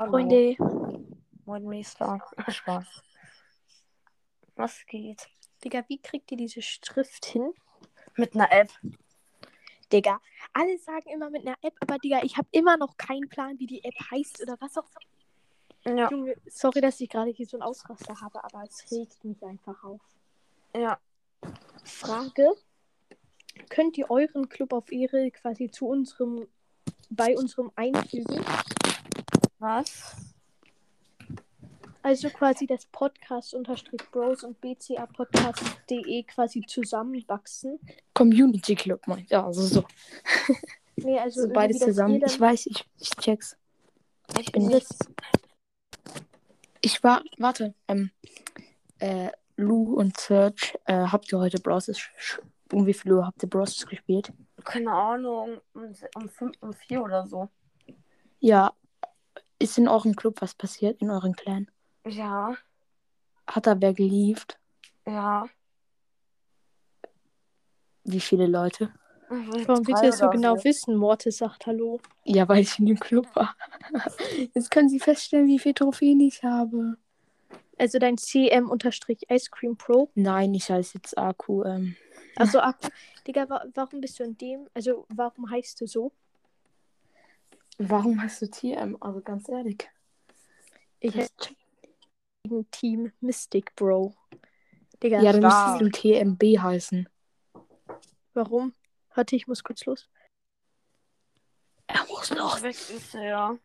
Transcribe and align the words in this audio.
Hallo. 0.00 0.12
Freunde, 0.12 0.56
Moin 1.44 1.62
Meister. 1.64 2.18
Spaß. 2.48 2.86
Was 4.56 4.86
geht? 4.86 5.28
Digga, 5.62 5.84
wie 5.88 6.00
kriegt 6.00 6.30
ihr 6.30 6.38
diese 6.38 6.62
Schrift 6.62 7.26
hin? 7.26 7.52
Mit 8.16 8.34
einer 8.34 8.50
App. 8.50 8.70
Digga, 9.92 10.18
alle 10.54 10.78
sagen 10.78 11.10
immer 11.10 11.28
mit 11.28 11.46
einer 11.46 11.58
App, 11.60 11.74
aber 11.80 11.98
Digga, 11.98 12.22
ich 12.22 12.38
habe 12.38 12.48
immer 12.50 12.78
noch 12.78 12.96
keinen 12.96 13.28
Plan, 13.28 13.58
wie 13.58 13.66
die 13.66 13.84
App 13.84 13.94
heißt 14.10 14.40
oder 14.40 14.56
was 14.58 14.78
auch. 14.78 14.88
Ja. 15.84 16.10
Junge, 16.10 16.34
sorry, 16.46 16.80
dass 16.80 16.98
ich 17.02 17.10
gerade 17.10 17.32
hier 17.32 17.44
so 17.44 17.58
einen 17.58 17.62
Ausraster 17.64 18.18
habe, 18.22 18.42
aber 18.42 18.62
es 18.62 18.90
regt 18.90 19.22
mich 19.22 19.42
einfach 19.44 19.84
auf. 19.84 20.00
Ja. 20.74 20.98
Frage: 21.84 22.50
Könnt 23.68 23.98
ihr 23.98 24.10
euren 24.10 24.48
Club 24.48 24.72
auf 24.72 24.90
Ehre 24.90 25.30
quasi 25.30 25.70
zu 25.70 25.86
unserem, 25.86 26.48
bei 27.10 27.36
unserem 27.36 27.70
einfügen? 27.76 28.42
Was? 29.60 30.16
Also 32.02 32.30
quasi 32.30 32.66
das 32.66 32.86
Podcast 32.86 33.52
unterstrich 33.52 34.00
Bros 34.10 34.42
und 34.42 34.58
BCA 34.58 35.04
Podcast.de 35.04 36.22
quasi 36.22 36.64
zusammenwachsen. 36.66 37.78
Community 38.14 38.74
Club, 38.74 39.02
mein. 39.06 39.26
Ja, 39.28 39.44
also 39.46 39.62
so. 39.62 39.84
Nee, 40.96 41.18
also 41.18 41.42
so 41.42 41.48
beides 41.48 41.78
zusammen. 41.78 42.22
Ich 42.26 42.38
weiß, 42.38 42.66
ich, 42.66 42.84
ich 42.98 43.10
check's. 43.10 43.56
Ich 44.38 44.52
bin 44.52 44.66
nicht. 44.66 44.86
Ich 46.82 47.02
war, 47.02 47.22
warte, 47.38 47.74
ähm, 47.88 48.10
äh, 48.98 49.30
Lou 49.56 49.94
und 49.94 50.18
Serge, 50.18 50.78
äh, 50.84 51.06
habt 51.06 51.32
ihr 51.32 51.38
heute 51.38 51.58
Browsers, 51.58 52.00
um 52.72 52.86
wie 52.86 52.92
viel 52.92 53.12
Uhr 53.12 53.26
habt 53.26 53.42
ihr 53.42 53.48
Browsers 53.48 53.86
gespielt? 53.86 54.30
Keine 54.62 54.92
Ahnung. 54.92 55.60
Um, 55.72 55.94
um, 56.16 56.28
fünf, 56.28 56.56
um 56.60 56.72
vier 56.74 57.02
oder 57.02 57.26
so. 57.26 57.48
Ja, 58.40 58.74
ist 59.60 59.78
in 59.78 59.86
eurem 59.86 60.16
Club 60.16 60.40
was 60.40 60.54
passiert, 60.54 61.00
in 61.00 61.10
eurem 61.10 61.34
Clan? 61.34 61.70
Ja. 62.06 62.56
Hat 63.46 63.66
da 63.66 63.80
wer 63.80 63.94
gelieft? 63.94 64.58
Ja. 65.06 65.46
Wie 68.04 68.20
viele 68.20 68.46
Leute? 68.46 68.92
Warum 69.28 69.86
willst 69.86 69.88
du 69.88 69.92
Drei 69.92 70.06
das 70.06 70.18
so 70.18 70.28
genau 70.30 70.64
wissen? 70.64 70.96
Mortis 70.96 71.36
sagt 71.38 71.66
Hallo. 71.66 72.00
Ja, 72.24 72.48
weil 72.48 72.62
ich 72.62 72.78
in 72.80 72.86
dem 72.86 72.98
Club 72.98 73.28
war. 73.36 73.54
Jetzt 74.54 74.72
können 74.72 74.88
Sie 74.88 74.98
feststellen, 74.98 75.46
wie 75.46 75.60
viele 75.60 75.74
Trophäen 75.74 76.18
ich 76.20 76.42
habe. 76.42 76.96
Also 77.78 77.98
dein 77.98 78.18
CM-Ice 78.18 79.50
Cream 79.50 79.76
Pro. 79.76 80.10
Nein, 80.14 80.52
ich 80.54 80.70
heiße 80.70 80.98
jetzt. 80.98 81.14
Ähm, 81.16 81.96
Also, 82.36 82.60
ach, 82.60 82.74
Digga, 83.26 83.48
wa 83.48 83.64
warum 83.72 84.02
bist 84.02 84.18
du 84.18 84.24
in 84.24 84.36
dem? 84.36 84.68
Also, 84.74 85.06
warum 85.08 85.48
heißt 85.50 85.80
du 85.80 85.86
so? 85.86 86.12
Warum 87.78 88.22
hast 88.22 88.42
du 88.42 88.50
TM? 88.50 88.96
Also 89.00 89.20
ganz 89.20 89.48
ehrlich. 89.48 89.88
Ich 91.00 91.12
Das- 91.14 91.30
heiße 91.40 91.54
gegen 92.44 92.70
Team 92.70 93.12
Mystic 93.20 93.74
Bro. 93.76 94.14
Digga, 95.02 95.20
ja, 95.22 95.32
dann 95.32 95.42
müsstest 95.42 95.80
du 95.80 95.88
TMB 95.90 96.58
heißen. 96.58 97.08
warum? 98.34 98.74
Warte, 99.14 99.34
ich 99.36 99.46
muss 99.46 99.62
kurz 99.64 99.84
los. 99.86 100.08
Er 101.86 102.06
muss 102.06 102.30
Los. 102.30 102.62
Weg 102.62 102.70
ist 102.90 103.14
er. 103.14 103.58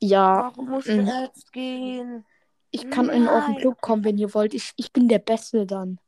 Ja, 0.00 0.42
Warum 0.44 0.70
muss 0.70 0.86
er 0.86 1.22
jetzt 1.24 1.52
gehen? 1.52 2.26
ich 2.70 2.90
kann 2.90 3.08
in 3.08 3.28
euren 3.28 3.52
Nein. 3.52 3.60
Club 3.60 3.80
kommen, 3.80 4.04
wenn 4.04 4.18
ihr 4.18 4.34
wollt. 4.34 4.52
Ich, 4.54 4.72
ich 4.76 4.92
bin 4.92 5.06
der 5.08 5.20
Beste 5.20 5.66
dann. 5.66 6.00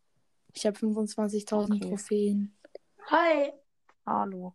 Ich 0.52 0.66
habe 0.66 0.76
25.000 0.76 1.76
Okay. 1.76 1.88
Trophäen. 1.88 2.56
Hi. 3.10 3.52
Hallo. 4.04 4.54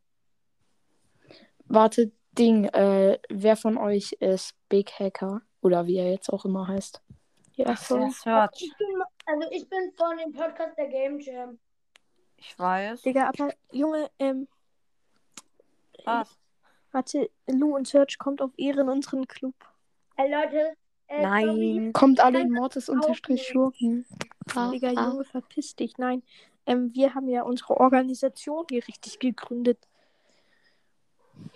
Warte, 1.73 2.11
Ding, 2.37 2.65
äh, 2.65 3.17
wer 3.29 3.55
von 3.55 3.77
euch 3.77 4.11
ist 4.19 4.55
Big 4.67 4.91
Hacker? 4.99 5.41
Oder 5.61 5.87
wie 5.87 5.97
er 5.97 6.11
jetzt 6.11 6.31
auch 6.31 6.43
immer 6.43 6.67
heißt. 6.67 7.01
Ja. 7.55 7.75
Search. 7.75 8.61
Ich 8.61 8.77
bin, 8.77 8.87
also 9.25 9.47
ich 9.51 9.69
bin 9.69 9.91
von 9.95 10.17
dem 10.17 10.33
Podcast 10.33 10.77
der 10.77 10.87
Game 10.87 11.19
Jam. 11.19 11.59
Ich 12.37 12.57
weiß. 12.59 13.03
Digga, 13.03 13.29
aber 13.29 13.53
Junge, 13.71 14.09
ähm, 14.19 14.47
Was? 16.03 16.37
warte, 16.91 17.29
Lou 17.47 17.75
und 17.75 17.87
Search 17.87 18.17
kommt 18.17 18.41
auf 18.41 18.51
Ehre 18.57 18.81
in 18.81 18.89
unseren 18.89 19.27
Club. 19.27 19.55
Ey 20.17 20.29
Leute, 20.29 20.75
äh, 21.07 21.21
sorry, 21.21 21.75
Nein. 21.75 21.93
Kommt 21.93 22.19
alle 22.19 22.41
in 22.41 22.51
Mortis 22.51 22.89
unterstrich 22.89 23.43
Schurken. 23.43 24.05
Ah, 24.55 24.71
Digga, 24.71 24.91
ah. 24.95 25.09
Junge, 25.09 25.23
verpiss 25.23 25.75
dich. 25.75 25.97
Nein, 25.97 26.23
ähm, 26.65 26.93
wir 26.93 27.13
haben 27.13 27.29
ja 27.29 27.43
unsere 27.43 27.77
Organisation 27.77 28.65
hier 28.69 28.85
richtig 28.87 29.19
gegründet. 29.19 29.77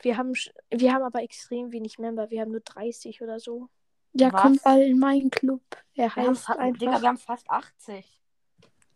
Wir 0.02 0.18
haben, 0.18 0.34
wir 0.72 0.94
haben 0.94 1.04
aber 1.04 1.22
extrem 1.24 1.72
wenig 1.72 1.98
Member. 2.00 2.30
Wir 2.30 2.42
haben 2.42 2.52
nur 2.52 2.62
30 2.62 3.22
oder 3.22 3.40
so. 3.40 3.70
Ja, 4.14 4.32
Was? 4.32 4.42
kommt 4.42 4.66
alle 4.66 4.86
in 4.86 5.00
meinen 5.00 5.30
Club. 5.30 5.62
Er 5.96 6.06
Wir 6.06 6.16
haben, 6.16 6.30
heißt 6.30 6.46
fa- 6.46 6.54
einfach. 6.54 6.80
Digga, 6.80 7.02
wir 7.02 7.08
haben 7.10 7.18
fast 7.18 7.50
80. 7.50 8.22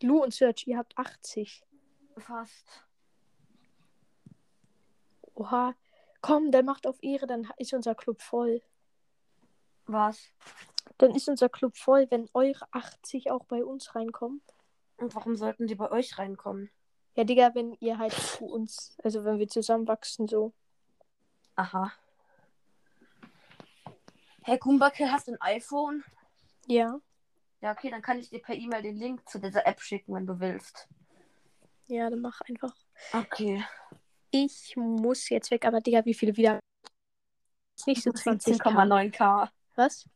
Lou 0.02 0.24
und 0.24 0.34
Search, 0.34 0.66
ihr 0.68 0.78
habt 0.78 0.98
80. 0.98 1.62
Fast. 2.18 2.86
Oha. 5.36 5.76
Komm, 6.22 6.52
dann 6.52 6.66
macht 6.66 6.86
auf 6.86 7.02
Ehre, 7.02 7.28
dann 7.28 7.48
ist 7.58 7.74
unser 7.74 7.96
Club 7.96 8.22
voll. 8.22 8.62
Was? 9.86 10.20
Dann 10.98 11.16
ist 11.16 11.30
unser 11.30 11.48
Club 11.50 11.78
voll, 11.78 12.08
wenn 12.10 12.30
eure 12.34 12.68
80 12.72 13.32
auch 13.32 13.46
bei 13.46 13.64
uns 13.64 13.96
reinkommen. 13.96 14.42
Und 14.98 15.16
warum 15.16 15.36
sollten 15.38 15.66
die 15.68 15.76
bei 15.76 15.90
euch 15.92 16.18
reinkommen? 16.18 16.70
Ja, 17.16 17.24
Digga, 17.24 17.56
wenn 17.56 17.74
ihr 17.80 17.98
halt 17.98 18.14
zu 18.14 18.46
uns, 18.46 18.98
also 19.04 19.24
wenn 19.24 19.40
wir 19.40 19.48
zusammenwachsen, 19.48 20.28
so. 20.28 20.54
Aha. 21.60 21.92
Hey 24.44 24.58
Kumbakel, 24.58 25.12
hast 25.12 25.28
du 25.28 25.34
ein 25.34 25.42
iPhone? 25.42 26.06
Ja, 26.68 27.02
Ja, 27.60 27.74
okay, 27.74 27.90
dann 27.90 28.02
kann 28.02 28.18
ich 28.18 28.30
dir 28.30 28.42
per 28.42 28.56
E-Mail 28.56 28.82
den 28.82 28.96
Link 28.96 29.28
zu 29.28 29.40
dieser 29.40 29.68
App 29.68 29.82
schicken, 29.82 30.16
wenn 30.16 30.26
du 30.26 30.40
willst. 30.40 30.88
ja, 31.88 32.10
dann 32.10 32.22
mach 32.22 32.40
einfach. 32.48 32.74
Okay. 33.12 33.62
Ich 34.32 34.78
muss 34.78 35.28
jetzt 35.28 35.52
weg, 35.52 35.66
aber 35.66 35.82
Digga, 35.82 36.06
wie 36.06 36.14
viele 36.14 36.38
wieder? 36.38 36.62
Nicht 37.86 38.04
so 38.04 38.14
20. 38.14 38.56
17,9k. 38.62 39.50
Was? 39.76 40.08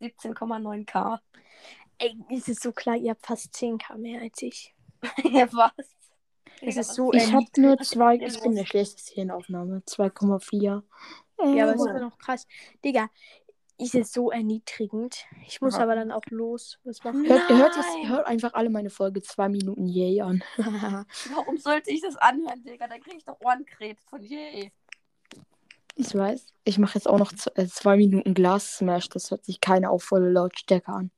17,9k. 0.00 1.18
Ey, 1.98 2.16
es 2.30 2.48
ist 2.48 2.62
so 2.62 2.72
klar, 2.72 2.96
ihr 2.96 3.10
habt 3.10 3.26
fast 3.26 3.54
10k 3.54 3.98
mehr 3.98 4.22
als 4.22 4.40
ich. 4.40 4.74
ja, 5.24 5.52
was? 5.52 5.95
Es 6.62 6.76
ist 6.76 6.94
so 6.94 7.12
Ich 7.12 7.32
habe 7.32 7.46
nur 7.58 7.76
zwei. 7.78 8.16
Ich 8.16 8.40
bin 8.40 8.54
der 8.54 8.64
schlechteste 8.66 9.12
hier 9.14 9.24
in 9.24 9.30
Aufnahme. 9.30 9.82
2,4. 9.86 10.82
Ja, 11.38 11.64
aber 11.64 11.74
es 11.74 11.80
ist 11.80 11.86
Oh. 11.86 11.90
immer 11.90 12.00
noch 12.00 12.18
krass. 12.18 12.46
Digga, 12.84 13.08
ist 13.78 13.94
es 13.94 14.10
so 14.12 14.30
erniedrigend. 14.30 15.26
Ich 15.46 15.60
muss 15.60 15.74
Aha. 15.74 15.82
aber 15.82 15.96
dann 15.96 16.10
auch 16.10 16.22
los. 16.30 16.78
Was 16.84 17.04
machen 17.04 17.26
Hört, 17.26 17.48
hört, 17.50 17.76
Nein. 17.76 18.08
hört 18.08 18.26
einfach 18.26 18.54
alle 18.54 18.70
meine 18.70 18.88
Folge 18.88 19.20
2 19.20 19.50
Minuten 19.50 19.86
Yay 19.86 20.22
an. 20.22 20.42
Warum 21.34 21.58
sollte 21.58 21.90
ich 21.90 22.00
das 22.00 22.16
anhören, 22.16 22.64
Digga? 22.64 22.88
Da 22.88 22.98
krieg 22.98 23.16
ich 23.18 23.24
doch 23.24 23.38
Ohrenkrebs 23.40 24.02
von 24.04 24.22
je. 24.22 24.70
ich 25.94 26.14
weiß. 26.14 26.46
Ich 26.64 26.78
mache 26.78 26.94
jetzt 26.94 27.06
auch 27.06 27.18
noch 27.18 27.32
2 27.34 27.96
Minuten 27.98 28.32
Glas 28.32 28.78
Smash. 28.78 29.10
Das 29.10 29.30
hört 29.30 29.44
sich 29.44 29.60
keine 29.60 29.90
auf 29.90 30.02
volle 30.04 30.30
Lautstärke 30.30 30.88
an. 30.88 31.10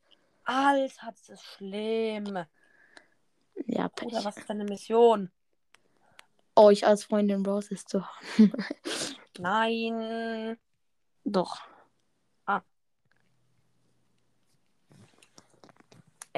Alter, 0.45 1.13
das 1.13 1.29
ist 1.29 1.45
schlimm. 1.45 2.39
Ja, 3.67 3.89
Pech. 3.89 4.09
Bruder, 4.09 4.25
was 4.25 4.37
ist 4.37 4.49
deine 4.49 4.65
Mission? 4.65 5.31
Euch 6.57 6.87
als 6.87 7.05
Freundin 7.05 7.45
Roses 7.45 7.85
zu 7.85 8.05
haben. 8.07 8.53
Nein. 9.39 10.59
Doch. 11.25 11.61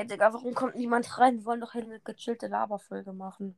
Ey, 0.00 0.06
Digga, 0.06 0.32
warum 0.32 0.54
kommt 0.54 0.76
niemand 0.76 1.18
rein? 1.18 1.36
Wir 1.36 1.44
wollen 1.44 1.60
doch 1.60 1.72
hier 1.72 1.82
eine 1.82 2.00
gechillte 2.00 2.46
Laberfolge 2.46 3.12
machen. 3.12 3.54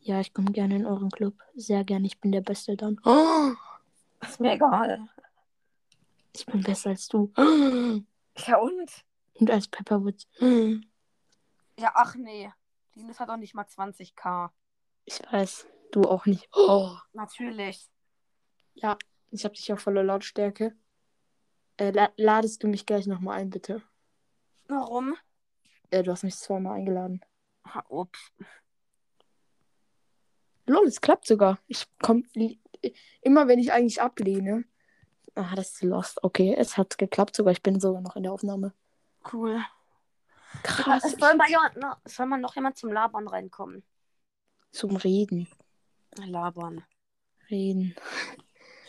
Ja, 0.00 0.18
ich 0.20 0.32
komme 0.32 0.50
gerne 0.52 0.76
in 0.76 0.86
euren 0.86 1.10
Club. 1.10 1.34
Sehr 1.54 1.84
gerne. 1.84 2.06
Ich 2.06 2.18
bin 2.20 2.32
der 2.32 2.40
Beste 2.40 2.74
dann. 2.74 2.98
Oh, 3.04 3.50
Ist 4.22 4.40
mir 4.40 4.52
egal. 4.52 5.06
ich 6.34 6.46
bin 6.46 6.62
besser 6.62 6.88
als 6.88 7.06
du. 7.08 7.30
Ja, 7.36 8.56
und? 8.56 9.04
Und 9.34 9.50
als 9.50 9.68
Pepperwood. 9.68 10.26
Ja, 11.78 11.92
ach 11.94 12.16
nee. 12.16 12.50
Linus 12.94 13.20
hat 13.20 13.28
doch 13.28 13.36
nicht 13.36 13.54
mal 13.54 13.64
20k. 13.64 14.50
Ich 15.04 15.20
weiß. 15.30 15.66
Du 15.92 16.02
auch 16.02 16.26
nicht. 16.26 16.48
Oh. 16.52 16.90
Natürlich. 17.12 17.88
Ja, 18.74 18.98
ich 19.30 19.44
habe 19.44 19.54
dich 19.54 19.72
auf 19.72 19.80
voller 19.80 20.02
Lautstärke. 20.02 20.76
Äh, 21.76 21.92
la 21.92 22.10
ladest 22.16 22.62
du 22.62 22.68
mich 22.68 22.84
gleich 22.84 23.06
nochmal 23.06 23.38
ein, 23.38 23.50
bitte? 23.50 23.82
Warum? 24.66 25.16
Äh, 25.90 26.02
du 26.02 26.10
hast 26.10 26.24
mich 26.24 26.36
zweimal 26.36 26.78
eingeladen. 26.78 27.24
Ah, 27.62 27.84
Ups. 27.88 28.32
Lol, 30.66 30.86
es 30.86 31.00
klappt 31.00 31.26
sogar. 31.26 31.58
Ich 31.68 31.86
komm 32.02 32.26
immer, 33.22 33.48
wenn 33.48 33.58
ich 33.58 33.72
eigentlich 33.72 34.02
ablehne. 34.02 34.64
Ah, 35.34 35.54
das 35.54 35.74
ist 35.74 35.82
lost. 35.82 36.22
Okay, 36.24 36.54
es 36.58 36.76
hat 36.76 36.98
geklappt 36.98 37.36
sogar. 37.36 37.52
Ich 37.52 37.62
bin 37.62 37.80
sogar 37.80 38.02
noch 38.02 38.16
in 38.16 38.24
der 38.24 38.32
Aufnahme. 38.32 38.74
Cool. 39.32 39.64
Krass. 40.62 41.04
Es 41.04 41.12
soll, 41.12 41.34
mal 41.36 41.48
jemand, 41.48 41.76
noch- 41.76 41.98
es 42.04 42.14
soll 42.16 42.26
mal 42.26 42.38
noch 42.40 42.54
jemand 42.54 42.76
zum 42.76 42.92
Labern 42.92 43.28
reinkommen. 43.28 43.82
Zum 44.72 44.96
Reden. 44.96 45.48
Labern. 46.16 46.84
Reden. 47.50 47.94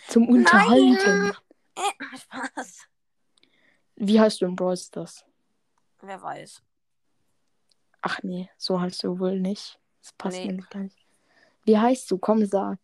Zum 0.08 0.28
Unterhalten. 0.28 1.34
Äh, 1.76 2.18
Spaß. 2.18 2.88
Wie 3.96 4.20
heißt 4.20 4.42
du 4.42 4.46
in 4.46 4.56
Brawl 4.56 4.78
Stars? 4.78 5.26
Wer 6.02 6.22
weiß. 6.22 6.62
Ach 8.02 8.20
nee, 8.24 8.50
so 8.58 8.80
heißt 8.80 9.04
du 9.04 9.20
wohl 9.20 9.40
nicht. 9.40 9.80
Das 10.02 10.14
passt 10.14 10.38
Nee. 10.38 10.54
mir 10.54 10.82
nicht. 10.82 10.98
Wie 11.66 11.78
heißt 11.78 12.10
du? 12.10 12.18
Komm, 12.18 12.46
sag. 12.46 12.80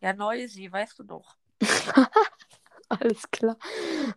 Ja, 0.00 0.12
Noisy, 0.12 0.70
weißt 0.70 0.98
du 0.98 1.04
doch. 1.04 1.36
Alles 2.88 3.30
klar. 3.30 3.56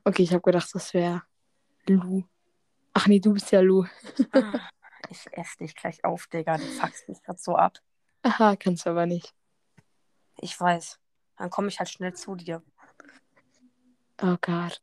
Okay, 0.04 0.24
ich 0.24 0.32
habe 0.32 0.42
gedacht, 0.42 0.70
das 0.74 0.94
wäre 0.94 1.22
Lu. 1.88 2.24
Ach 2.97 3.07
nee, 3.07 3.19
du 3.19 3.33
bist 3.33 3.51
ja 3.51 3.59
Lu. 3.59 3.86
Ah, 4.31 4.53
ich 5.09 5.27
esse 5.31 5.57
dich 5.57 5.75
gleich 5.75 6.06
auf, 6.06 6.27
Digga. 6.27 6.57
Du 6.57 6.63
fuckst 6.63 7.09
mich 7.09 7.21
grad 7.21 7.39
so 7.42 7.57
ab. 7.57 7.77
Aha, 8.24 8.56
kannst 8.56 8.86
du 8.86 8.92
aber 8.92 9.06
nicht. 9.06 9.33
Ich 10.39 10.57
weiß. 10.57 10.97
Dann 11.38 11.50
komme 11.50 11.68
ich 11.68 11.77
halt 11.77 11.89
schnell 11.89 12.13
zu 12.13 12.36
dir. 12.36 12.63
Oh 14.21 14.38
Gott. 14.39 14.81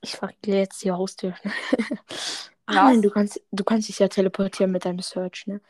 Ich 0.00 0.16
verriegel 0.16 0.54
jetzt 0.54 0.82
die 0.82 0.90
Haustür. 0.90 1.36
ah, 2.66 2.74
nein, 2.74 3.00
du 3.00 3.10
kannst, 3.10 3.40
du 3.52 3.62
kannst 3.62 3.88
dich 3.88 4.00
ja 4.00 4.08
teleportieren 4.08 4.72
mit 4.72 4.84
deinem 4.84 4.98
Search, 4.98 5.46
ne? 5.46 5.60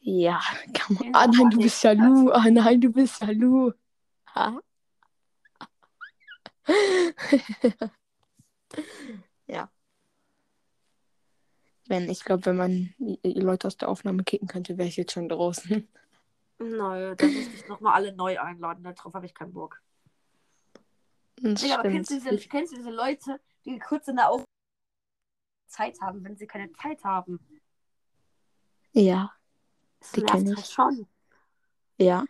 Ja, 0.00 0.38
kann 0.74 0.98
man. 1.00 1.14
Ah 1.14 1.26
nein, 1.28 1.48
du 1.48 1.58
bist 1.58 1.82
ja 1.82 1.92
Lu. 1.92 2.30
Ah 2.30 2.50
nein, 2.50 2.78
du 2.78 2.90
bist 2.90 3.22
ja 3.22 3.30
Lu. 3.30 3.72
Ha? 4.34 4.60
ja. 9.46 9.70
Wenn, 11.86 12.08
ich 12.08 12.24
glaube, 12.24 12.46
wenn 12.46 12.56
man 12.56 12.94
die 12.98 13.40
Leute 13.40 13.66
aus 13.66 13.76
der 13.76 13.88
Aufnahme 13.88 14.24
kicken 14.24 14.48
könnte, 14.48 14.78
wäre 14.78 14.88
ich 14.88 14.96
jetzt 14.96 15.12
schon 15.12 15.28
draußen. 15.28 15.86
Nö, 16.58 17.14
dann 17.16 17.34
müsste 17.34 17.54
ich 17.54 17.68
nochmal 17.68 17.94
alle 17.94 18.12
neu 18.14 18.40
einladen. 18.40 18.82
Darauf 18.84 19.12
habe 19.14 19.26
ich 19.26 19.34
keinen 19.34 19.52
Bock. 19.52 19.82
Das 21.36 21.60
Digga, 21.60 21.80
aber 21.80 21.90
kennst 21.90 22.10
du, 22.10 22.14
diese, 22.14 22.36
kennst 22.48 22.72
du 22.72 22.76
diese 22.76 22.90
Leute, 22.90 23.40
die 23.64 23.78
kurz 23.78 24.08
in 24.08 24.16
der 24.16 24.30
Auf 24.30 24.44
Zeit 25.66 26.00
haben, 26.00 26.24
wenn 26.24 26.36
sie 26.36 26.46
keine 26.46 26.72
Zeit 26.72 27.04
haben? 27.04 27.38
Ja, 28.92 29.32
Das 30.00 30.12
Die 30.12 30.20
nervt 30.20 30.32
kenn 30.32 30.46
ich. 30.48 30.56
halt 30.56 30.66
schon. 30.66 31.06
ja, 31.98 32.24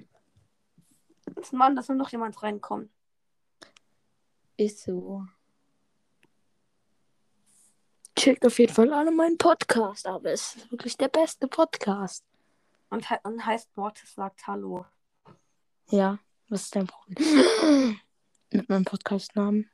Jetzt 1.36 1.52
Mann, 1.52 1.76
dass 1.76 1.88
nur 1.88 1.98
noch 1.98 2.10
jemand 2.10 2.42
reinkommt. 2.42 2.90
ist 4.56 4.80
so. 4.82 5.26
Checkt 8.24 8.46
auf 8.46 8.58
jeden 8.58 8.72
Fall 8.72 8.90
alle 8.94 9.10
meinen 9.10 9.36
Podcast, 9.36 10.06
aber 10.06 10.32
es 10.32 10.56
ist 10.56 10.72
wirklich 10.72 10.96
der 10.96 11.08
beste 11.08 11.46
Podcast. 11.46 12.24
Und, 12.88 13.10
he 13.10 13.16
und 13.22 13.44
heißt 13.44 13.76
Mortis 13.76 14.14
sagt 14.14 14.46
Hallo. 14.46 14.86
Ja, 15.90 16.18
was 16.48 16.62
ist 16.62 16.74
dein 16.74 16.86
Problem? 16.86 18.00
Mit 18.50 18.66
meinem 18.70 18.86
Podcast-Namen. 18.86 19.70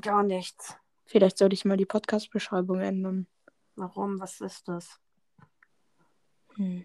Gar 0.00 0.24
nichts. 0.24 0.76
Vielleicht 1.06 1.38
sollte 1.38 1.54
ich 1.54 1.64
mal 1.64 1.76
die 1.76 1.86
Podcast-Beschreibung 1.86 2.80
ändern. 2.80 3.28
Warum? 3.76 4.18
Was 4.18 4.40
ist 4.40 4.66
das? 4.66 4.98
Hm. 6.56 6.84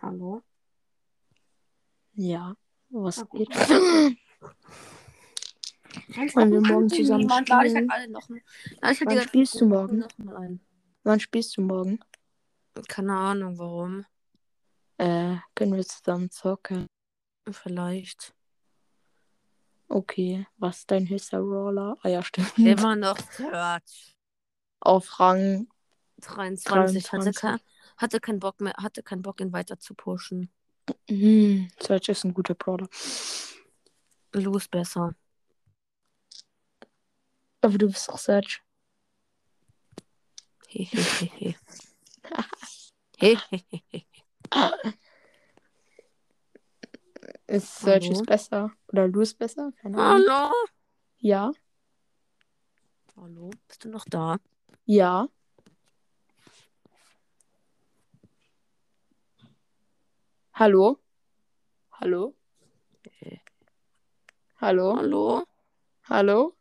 Hallo? 0.00 0.40
Ja, 2.14 2.54
was 2.90 3.28
geht? 3.30 3.48
Wollen 6.34 6.52
wir 6.52 6.60
morgen 6.60 6.88
zusammen 6.88 7.20
niemand, 7.20 7.48
lade 7.48 7.68
ich 7.68 7.74
halt 7.74 7.84
spielen? 7.84 7.90
alle 7.90 8.08
noch. 8.08 8.28
Lade 8.28 8.92
ich 8.92 9.00
halt 9.00 9.06
Wann 9.06 9.20
spielst 9.22 9.60
du 9.60 9.66
morgen? 9.66 9.98
noch 9.98 10.18
mal 10.18 10.36
ein. 10.36 10.60
Wann 11.04 11.20
spielst 11.20 11.56
du 11.56 11.62
morgen? 11.62 12.00
Keine 12.88 13.14
Ahnung, 13.14 13.58
warum. 13.58 14.04
Äh, 14.98 15.36
können 15.54 15.74
wir 15.74 15.86
zusammen 15.86 16.30
zocken? 16.30 16.86
Vielleicht. 17.50 18.34
Okay, 19.88 20.46
was 20.58 20.78
ist 20.78 20.90
dein 20.90 21.08
höchster 21.08 21.38
Roller? 21.38 21.96
Ah 22.02 22.08
ja, 22.08 22.22
stimmt. 22.22 22.58
Immer 22.58 22.96
noch 22.96 23.18
Search. 23.18 24.16
Auf 24.80 25.20
Rang 25.20 25.68
23. 26.20 26.66
Hatte, 26.66 27.30
23. 27.30 27.34
kein, 27.36 27.58
hatte 27.96 28.20
keinen 28.20 28.40
Bock 28.40 28.60
mehr, 28.60 28.74
hatte 28.78 29.02
keinen 29.02 29.22
Bock, 29.22 29.40
ihn 29.40 29.52
weiter 29.52 29.78
zu 29.78 29.94
pushen. 29.94 30.50
Hm, 31.08 31.68
Search 31.80 32.08
ist 32.08 32.24
ein 32.24 32.34
guter 32.34 32.54
Brawler. 32.54 32.88
Lu 34.40 34.56
ist 34.56 34.70
besser. 34.70 35.14
Aber 37.62 37.78
du 37.78 37.86
bist 37.86 38.08
doch 38.08 38.18
Search. 38.18 38.62
Hehehehe. 40.68 41.54
Ist 47.46 47.78
Search 47.78 48.10
ist 48.10 48.26
besser. 48.26 48.72
Oder 48.88 49.08
Lu 49.08 49.20
ist 49.22 49.38
besser? 49.38 49.72
Keine 49.80 49.98
Ahnung. 49.98 50.28
Hallo? 50.28 50.52
Ja. 51.18 51.52
Hallo? 53.16 53.50
Bist 53.66 53.84
du 53.84 53.88
noch 53.88 54.04
da? 54.04 54.38
Ja. 54.84 55.28
Hallo? 60.52 60.98
Hallo? 61.92 62.35
Hallo? 64.66 64.96
Hallo? 64.96 65.44
Hallo? 66.08 66.56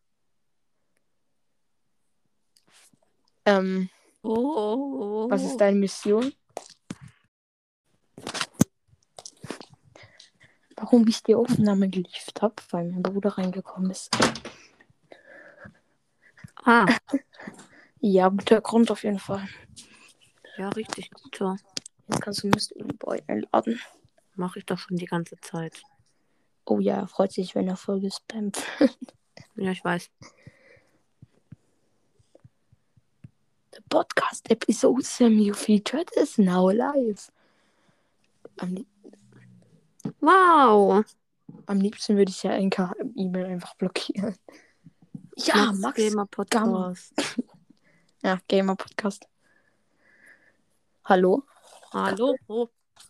Ähm, 3.45 3.89
Oh. 4.21 5.25
was 5.27 5.41
ist 5.43 5.57
deine 5.57 5.79
Mission? 5.79 6.31
Warum 10.75 11.07
ich 11.07 11.23
die 11.23 11.33
Aufnahme 11.33 11.89
geliefert 11.89 12.43
habe, 12.43 12.53
weil 12.69 12.91
mein 12.91 13.01
Bruder 13.01 13.39
reingekommen 13.39 13.89
ist. 13.89 14.15
Ah, 16.63 16.85
Ja, 18.01 18.29
guter 18.29 18.61
Grund 18.61 18.91
auf 18.91 19.03
jeden 19.03 19.17
Fall. 19.17 19.47
ja, 20.59 20.69
richtig 20.69 21.09
guter. 21.09 21.57
Jetzt 22.07 22.21
kannst 22.21 22.43
du 22.43 22.49
Mr. 22.49 22.85
Boy 22.99 23.23
einladen. 23.25 23.81
Mache 24.35 24.59
ich 24.59 24.65
doch 24.67 24.77
schon 24.77 24.97
die 24.97 25.07
ganze 25.07 25.37
Zeit. 25.37 25.81
Oh 26.65 26.79
ja, 26.79 26.95
er 27.01 27.07
freut 27.07 27.31
sich, 27.31 27.56
wenn 27.56 27.67
er 27.67 27.77
voll 27.77 28.00
gespammt. 28.01 28.62
Ja, 29.57 29.71
ich 29.71 29.83
weiß. 29.85 30.09
The 33.73 33.81
podcast 33.89 34.50
episode 34.51 35.01
Sam 35.03 35.38
you 35.39 35.53
featured 35.53 36.10
is 36.17 36.38
now 36.38 36.69
live. 36.69 37.31
Am, 38.57 38.86
Wow. 40.19 41.05
am 41.67 41.79
liebsten 41.79 42.17
würde 42.17 42.31
ich 42.31 42.43
ja 42.43 42.51
Enka 42.51 42.93
E-Mail 43.15 43.45
einfach 43.45 43.75
blockieren. 43.75 44.36
Ja, 45.38 45.72
Max. 45.74 45.95
Gamer 45.98 46.25
Podcast. 46.25 47.13
Ja, 48.22 48.39
Gamer 48.48 48.75
Podcast. 48.75 49.25
Hallo? 51.05 51.43
Hallo? 51.91 52.36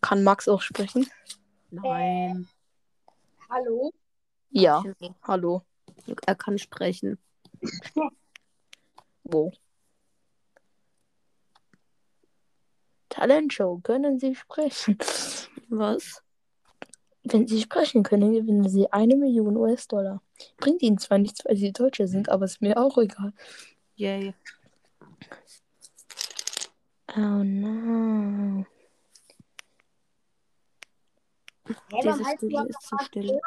Kann 0.02 0.24
Max 0.24 0.48
auch 0.48 0.62
sprechen? 0.62 1.08
nein. 1.72 2.48
Hallo? 3.56 3.94
Ja, 4.50 4.84
hallo. 5.24 5.62
Er 6.28 6.36
kann 6.36 6.58
sprechen. 6.58 7.18
Wo? 9.24 9.54
Talentshow, 13.08 13.80
können 13.82 14.20
Sie 14.20 14.36
sprechen? 14.36 14.98
Was? 15.70 16.22
Wenn 17.24 17.48
Sie 17.48 17.62
sprechen 17.62 18.04
können, 18.04 18.34
gewinnen 18.34 18.68
Sie 18.68 18.92
eine 18.92 19.16
Million 19.16 19.56
US-Dollar. 19.56 20.22
Bringt 20.58 20.82
Ihnen 20.82 20.98
zwar 20.98 21.18
nichts, 21.18 21.46
weil 21.46 21.56
Sie 21.56 21.72
Deutsche 21.72 22.10
sind, 22.10 22.28
aber 22.28 22.44
ist 22.44 22.62
mir 22.62 22.76
auch 22.76 22.98
egal. 22.98 23.32
Yay. 23.96 24.34
Oh 27.16 27.42
no. 27.42 28.66
Hey, 31.68 31.76
Diese 32.02 32.10
warum 32.10 32.26
heißt 32.26 32.38
Stille 32.38 32.64
du 32.64 32.70
ist 32.70 32.82
zu 32.82 32.98
still. 33.00 33.42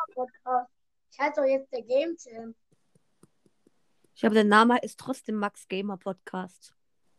Ich 1.11 1.19
heiße 1.21 1.41
doch 1.41 1.45
jetzt 1.47 1.73
der 1.73 1.83
Game 1.83 2.17
Jam. 2.19 2.55
Ich 4.15 4.25
habe 4.25 4.35
der 4.35 4.45
Name 4.45 4.79
ist 4.83 4.99
trotzdem 4.99 5.37
Max 5.37 5.69
Gamer 5.69 5.97
Podcast. 5.97 6.75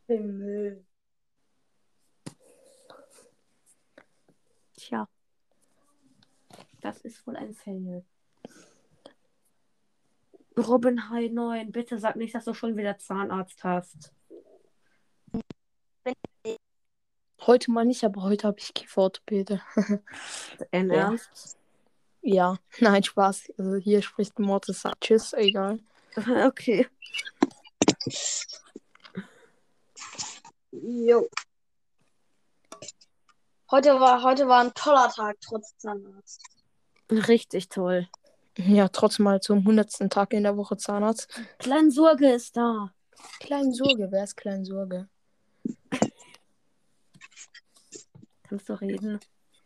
Müll. 0.07 0.85
Tja. 4.73 5.07
Das 6.81 7.01
ist 7.01 7.25
wohl 7.25 7.37
ein 7.37 7.53
Fail. 7.53 8.03
Robin 10.57 11.09
High 11.09 11.31
9, 11.31 11.71
bitte 11.71 11.97
sag 11.99 12.17
nicht, 12.17 12.35
dass 12.35 12.45
du 12.45 12.53
schon 12.53 12.75
wieder 12.75 12.97
Zahnarzt 12.97 13.63
hast. 13.63 14.13
Heute 17.49 17.71
mal 17.71 17.83
nicht, 17.83 18.03
aber 18.03 18.21
heute 18.21 18.47
habe 18.47 18.59
ich 18.59 18.75
Kieferorthopäde. 18.75 19.59
In 20.71 20.91
Ja. 20.91 20.95
Ernst? 21.07 21.57
ja, 22.21 22.57
nein, 22.79 23.01
Spaß. 23.01 23.53
Also 23.57 23.75
hier 23.77 24.03
spricht 24.03 24.37
Mortis. 24.37 24.83
Tschüss, 25.01 25.33
egal. 25.33 25.79
Okay. 26.45 26.85
Jo. 30.71 31.27
Heute 33.71 33.99
war, 33.99 34.21
heute 34.21 34.47
war 34.47 34.63
ein 34.63 34.73
toller 34.75 35.09
Tag, 35.09 35.37
trotz 35.41 35.75
Zahnarzt. 35.79 36.43
Richtig 37.09 37.69
toll. 37.69 38.07
Ja, 38.57 38.89
trotzdem 38.89 39.23
mal 39.23 39.41
zum 39.41 39.57
100. 39.59 40.07
Tag 40.11 40.33
in 40.33 40.43
der 40.43 40.55
Woche 40.55 40.77
Zahnarzt. 40.77 41.27
Klein 41.57 41.89
Sorge 41.89 42.31
ist 42.31 42.55
da. 42.57 42.93
Klein 43.39 43.73
Sorge, 43.73 44.11
wer 44.11 44.23
ist 44.23 44.37
Klein 44.37 44.63
Sorge? 44.65 45.09
Kannst 48.49 48.67
du 48.69 48.73
reden? 48.81 49.19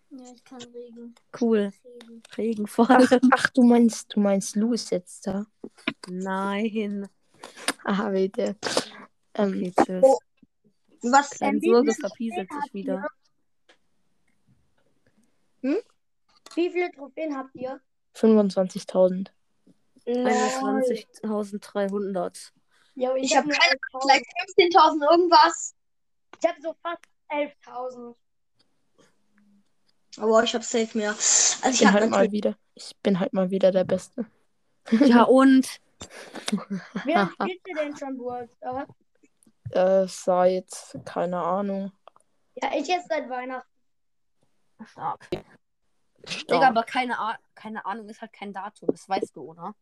Ja, 0.09 0.25
ich 0.35 0.43
kann 0.43 0.61
regen. 0.61 1.15
Cool. 1.39 1.71
regen. 1.83 2.21
Regen 2.37 2.67
vor 2.67 2.85
Ach, 2.89 3.11
allem. 3.11 3.29
ach, 3.33 3.49
du 3.49 3.63
meinst, 3.63 4.13
du 4.13 4.19
meinst 4.19 4.55
Lou 4.55 4.73
ist 4.73 4.91
jetzt 4.91 5.25
da. 5.25 5.45
Nein. 6.07 7.09
Aha, 7.85 8.09
bitte. 8.09 8.55
Ähm, 9.35 9.53
Okay, 9.53 9.73
tschüss. 9.85 10.03
Oh. 10.03 10.19
Was? 11.01 11.31
Wie 11.31 11.69
Sorge 11.69 11.91
viele 11.91 11.95
verpieselt 12.07 12.49
sich 12.51 12.61
habt 12.61 12.73
wieder. 12.73 13.05
ihr? 15.61 15.71
Hm? 15.71 15.77
Wie 16.55 16.69
viele 16.69 16.91
Trophäen 16.91 17.35
habt 17.35 17.55
ihr? 17.55 17.81
25.000. 18.15 19.29
Lol. 20.05 20.27
21.300. 20.27 22.51
Ja, 22.95 23.15
Ich 23.15 23.35
habe 23.35 23.47
nur 23.47 23.57
keine 23.57 23.73
11.000. 23.75 24.01
Vielleicht 24.01 24.25
15.000 24.75 25.11
irgendwas. 25.11 25.73
Ich 26.41 26.47
habe 26.47 26.61
so 26.61 26.73
fast 26.81 27.03
11.000. 27.29 28.15
Aber 30.17 30.43
ich 30.43 30.53
habe 30.53 30.63
safe 30.63 30.97
mehr. 30.97 31.09
Also 31.11 31.69
Ich 31.69 31.81
ich 31.81 31.81
bin 31.81 31.93
halt 31.93 32.09
mal 32.09 32.31
wieder. 32.31 32.55
Ich 32.75 32.95
bin 33.01 33.19
halt 33.19 33.33
mal 33.33 33.49
wieder 33.51 33.71
der 33.71 33.83
Beste. 33.83 34.25
Ja, 35.05 35.23
und? 35.23 35.79
Wie 37.05 37.13
lange 37.13 37.31
spielt 37.31 37.61
ihr 37.67 37.75
denn 37.75 37.95
schon 37.95 38.17
Brawl 38.17 38.49
Stars? 38.57 38.87
Äh, 39.71 40.05
seit, 40.07 40.97
keine 41.05 41.41
Ahnung. 41.41 41.91
Ja, 42.61 42.71
ich 42.77 42.87
jetzt 42.87 43.07
seit 43.07 43.29
Weihnachten. 43.29 43.67
Stark. 44.85 45.29
Digga, 45.31 45.43
Stark. 46.27 46.63
aber 46.63 46.83
keine, 46.83 47.17
Ah- 47.17 47.37
keine 47.55 47.85
Ahnung 47.85 48.09
ist 48.09 48.19
halt 48.21 48.33
kein 48.33 48.51
Datum. 48.51 48.89
Das 48.91 49.07
weißt 49.07 49.35
du, 49.35 49.51
oder? 49.51 49.73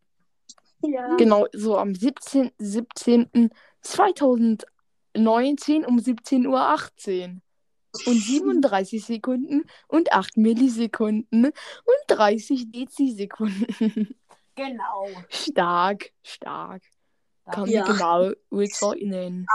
Ja. 0.82 1.16
Genau, 1.16 1.46
so 1.52 1.76
am 1.76 1.94
17. 1.94 2.52
17. 2.58 3.50
2019 3.80 5.84
um 5.84 5.98
17.18 5.98 6.46
Uhr. 6.46 7.40
Und 8.06 8.18
37 8.18 9.04
Sekunden 9.04 9.64
und 9.86 10.12
8 10.12 10.36
Millisekunden 10.38 11.46
und 11.46 11.52
30 12.08 12.70
Dezisekunden. 12.70 14.14
Genau. 14.54 15.08
Stark, 15.30 16.10
stark. 16.22 16.82
Kann 17.50 17.66
Ja. 17.70 17.84
die 17.86 17.92
genaue 17.92 18.36
Uhrzeit 18.50 19.00
nennen. 19.00 19.46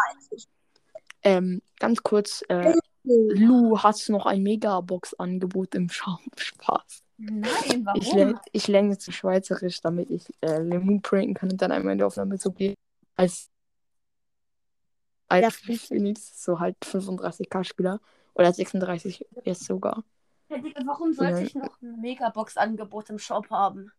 Ähm, 1.21 1.61
ganz 1.79 2.01
kurz, 2.01 2.43
äh, 2.49 2.73
Lu, 3.03 3.77
hast 3.77 4.07
du 4.07 4.13
noch 4.13 4.25
ein 4.25 4.41
Megabox-Angebot 4.41 5.75
im 5.75 5.89
Shop? 5.89 6.19
Spaß. 6.37 7.03
Nein, 7.17 7.85
warum? 7.85 8.01
Ich 8.01 8.11
lerne 8.11 8.41
ich 8.51 8.67
lerne 8.67 8.89
jetzt 8.89 9.11
Schweizerisch, 9.13 9.81
damit 9.81 10.09
ich 10.09 10.25
äh, 10.41 10.59
Lemon 10.61 11.01
pranken 11.01 11.33
kann 11.35 11.51
und 11.51 11.61
dann 11.61 11.71
einmal 11.71 11.93
in 11.93 11.99
der 11.99 12.07
Aufnahme 12.07 12.37
so 12.37 12.51
gehen. 12.51 12.75
Als, 13.15 13.49
als 15.27 15.55
Phoenix, 15.57 16.43
so 16.43 16.59
halt 16.59 16.75
35k-Spieler. 16.83 17.99
Oder 18.37 18.53
36 18.53 19.25
jetzt 19.43 19.65
sogar. 19.65 20.03
Ja, 20.49 20.59
Digga, 20.59 20.81
warum 20.85 21.11
sollte 21.11 21.41
ich 21.41 21.55
noch 21.55 21.81
ein 21.81 21.99
Megabox-Angebot 21.99 23.09
im 23.09 23.19
Shop 23.19 23.49
haben? 23.49 23.91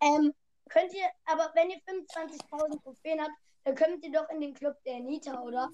Ähm, 0.00 0.32
könnt 0.68 0.92
ihr, 0.94 1.06
aber 1.26 1.50
wenn 1.54 1.70
ihr 1.70 1.76
25.000 1.76 2.82
Trophäen 2.82 3.20
habt, 3.20 3.32
dann 3.64 3.74
könnt 3.74 4.02
ihr 4.02 4.12
doch 4.12 4.28
in 4.30 4.40
den 4.40 4.54
Club 4.54 4.76
der 4.84 5.00
Nita, 5.00 5.40
oder? 5.42 5.70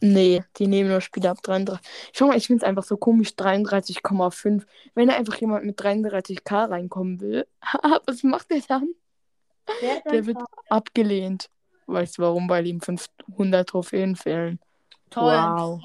Nee, 0.00 0.42
die 0.56 0.66
nehmen 0.66 0.88
nur 0.88 1.00
Spieler 1.00 1.32
ab 1.32 1.42
33. 1.42 1.84
Schau 2.12 2.26
mal, 2.26 2.36
ich 2.36 2.46
finde 2.46 2.64
es 2.64 2.68
einfach 2.68 2.84
so 2.84 2.96
komisch, 2.96 3.30
33,5. 3.30 4.64
Wenn 4.94 5.08
da 5.08 5.16
einfach 5.16 5.36
jemand 5.36 5.64
mit 5.64 5.80
33k 5.80 6.70
reinkommen 6.70 7.20
will, 7.20 7.46
was 8.06 8.22
macht 8.22 8.50
der 8.50 8.60
dann? 8.68 8.88
Der 9.80 10.00
dann 10.04 10.26
wird 10.26 10.38
abgelehnt. 10.68 11.50
Weißt 11.86 12.18
du 12.18 12.22
warum? 12.22 12.48
Weil 12.48 12.66
ihm 12.66 12.80
500 12.80 13.68
Trophäen 13.68 14.16
fehlen. 14.16 14.60
Toll. 15.10 15.32
Wow. 15.32 15.80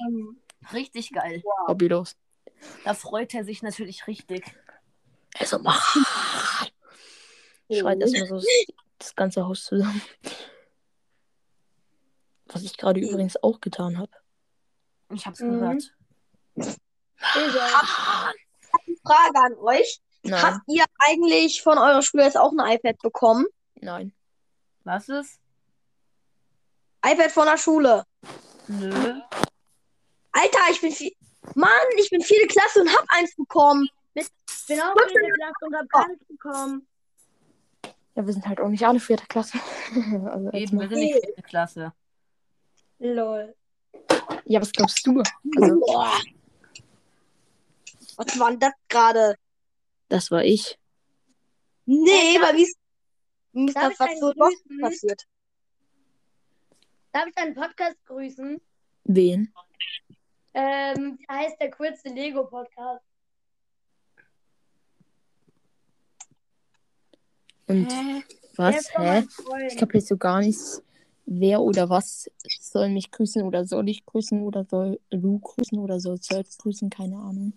Richtig 0.72 1.12
geil. 1.12 1.42
Hobbylos. 1.66 2.16
Da 2.84 2.94
freut 2.94 3.34
er 3.34 3.44
sich 3.44 3.62
natürlich 3.62 4.06
richtig. 4.06 4.44
Also 5.38 5.58
mach. 5.60 5.94
Schreit 7.70 8.00
erstmal 8.00 8.26
so 8.26 8.34
das, 8.36 8.46
das 8.98 9.14
ganze 9.14 9.44
Haus 9.46 9.64
zusammen. 9.64 10.02
Was 12.46 12.62
ich 12.62 12.76
gerade 12.76 13.00
übrigens 13.00 13.36
auch 13.42 13.60
getan 13.60 13.98
habe. 13.98 14.10
Ich 15.12 15.26
hab's 15.26 15.40
Mhm. 15.40 15.50
gehört. 15.60 15.94
Frage 19.04 19.38
an 19.38 19.54
euch. 19.54 20.00
Nein, 20.22 20.42
Habt 20.42 20.60
ihr 20.68 20.84
eigentlich 20.98 21.62
von 21.62 21.78
eurer 21.78 22.02
Schule 22.02 22.24
jetzt 22.24 22.36
auch 22.36 22.52
ein 22.52 22.72
iPad 22.74 22.98
bekommen? 22.98 23.46
nein. 23.76 24.12
Was 24.84 25.08
ist? 25.08 25.38
iPad 27.06 27.30
von 27.30 27.46
der 27.46 27.58
Schule. 27.58 28.04
Nö. 28.66 29.20
Alter, 30.38 30.70
ich 30.70 30.80
bin 30.80 30.92
viel. 30.92 31.12
Mann, 31.54 31.70
ich 31.98 32.10
bin 32.10 32.20
vierte 32.20 32.46
Klasse 32.46 32.82
und 32.82 32.88
hab 32.94 33.04
eins 33.08 33.34
bekommen. 33.34 33.88
bin 34.14 34.24
auch 34.80 34.94
der 34.94 35.32
Klasse 35.32 35.62
und 35.62 35.74
hab 35.74 36.08
nichts 36.08 36.26
bekommen. 36.26 36.86
Ja, 38.14 38.26
wir 38.26 38.32
sind 38.32 38.46
halt 38.46 38.60
auch 38.60 38.68
nicht 38.68 38.86
alle 38.86 39.00
vierte 39.00 39.26
Klasse. 39.26 39.58
also 40.30 40.50
Eben, 40.52 40.80
wir 40.80 40.88
sind 40.88 40.98
nicht 40.98 41.24
vierte 41.24 41.42
Klasse. 41.42 41.92
Lol. 42.98 43.54
Ja, 44.44 44.60
was 44.60 44.70
glaubst 44.70 45.04
du? 45.06 45.22
Also, 45.56 45.80
Boah. 45.80 46.20
Was 48.16 48.38
war 48.38 48.50
denn 48.50 48.60
das 48.60 48.72
gerade? 48.88 49.36
das 50.08 50.30
war 50.30 50.44
ich. 50.44 50.78
Nee, 51.84 52.38
bei 52.40 52.52
mir 52.52 52.62
ist, 52.62 52.76
das 53.76 53.98
was 53.98 54.20
so 54.20 54.32
grüßen? 54.32 54.80
passiert. 54.80 55.22
Darf 57.12 57.26
ich 57.26 57.34
deinen 57.34 57.54
Podcast 57.54 57.96
grüßen? 58.06 58.60
Wen? 59.04 59.52
Ähm, 60.54 61.18
der 61.28 61.36
heißt 61.36 61.60
der 61.60 61.70
kurze 61.70 62.08
Lego-Podcast. 62.08 63.04
Und 67.66 67.92
Hä? 67.92 68.22
Was? 68.56 68.92
Hä? 68.96 69.24
Ich 69.68 69.80
habe 69.80 69.94
jetzt 69.94 70.08
so 70.08 70.16
gar 70.16 70.40
nichts. 70.40 70.82
Wer 71.26 71.60
oder 71.60 71.90
was 71.90 72.30
soll 72.60 72.88
mich 72.88 73.10
grüßen 73.10 73.42
oder 73.42 73.66
soll 73.66 73.88
ich 73.90 74.06
grüßen 74.06 74.42
oder 74.42 74.64
soll 74.64 74.98
Lu 75.10 75.38
grüßen 75.38 75.78
oder 75.78 76.00
soll 76.00 76.18
Zert 76.18 76.46
grüßen? 76.58 76.88
Keine 76.88 77.16
Ahnung. 77.16 77.52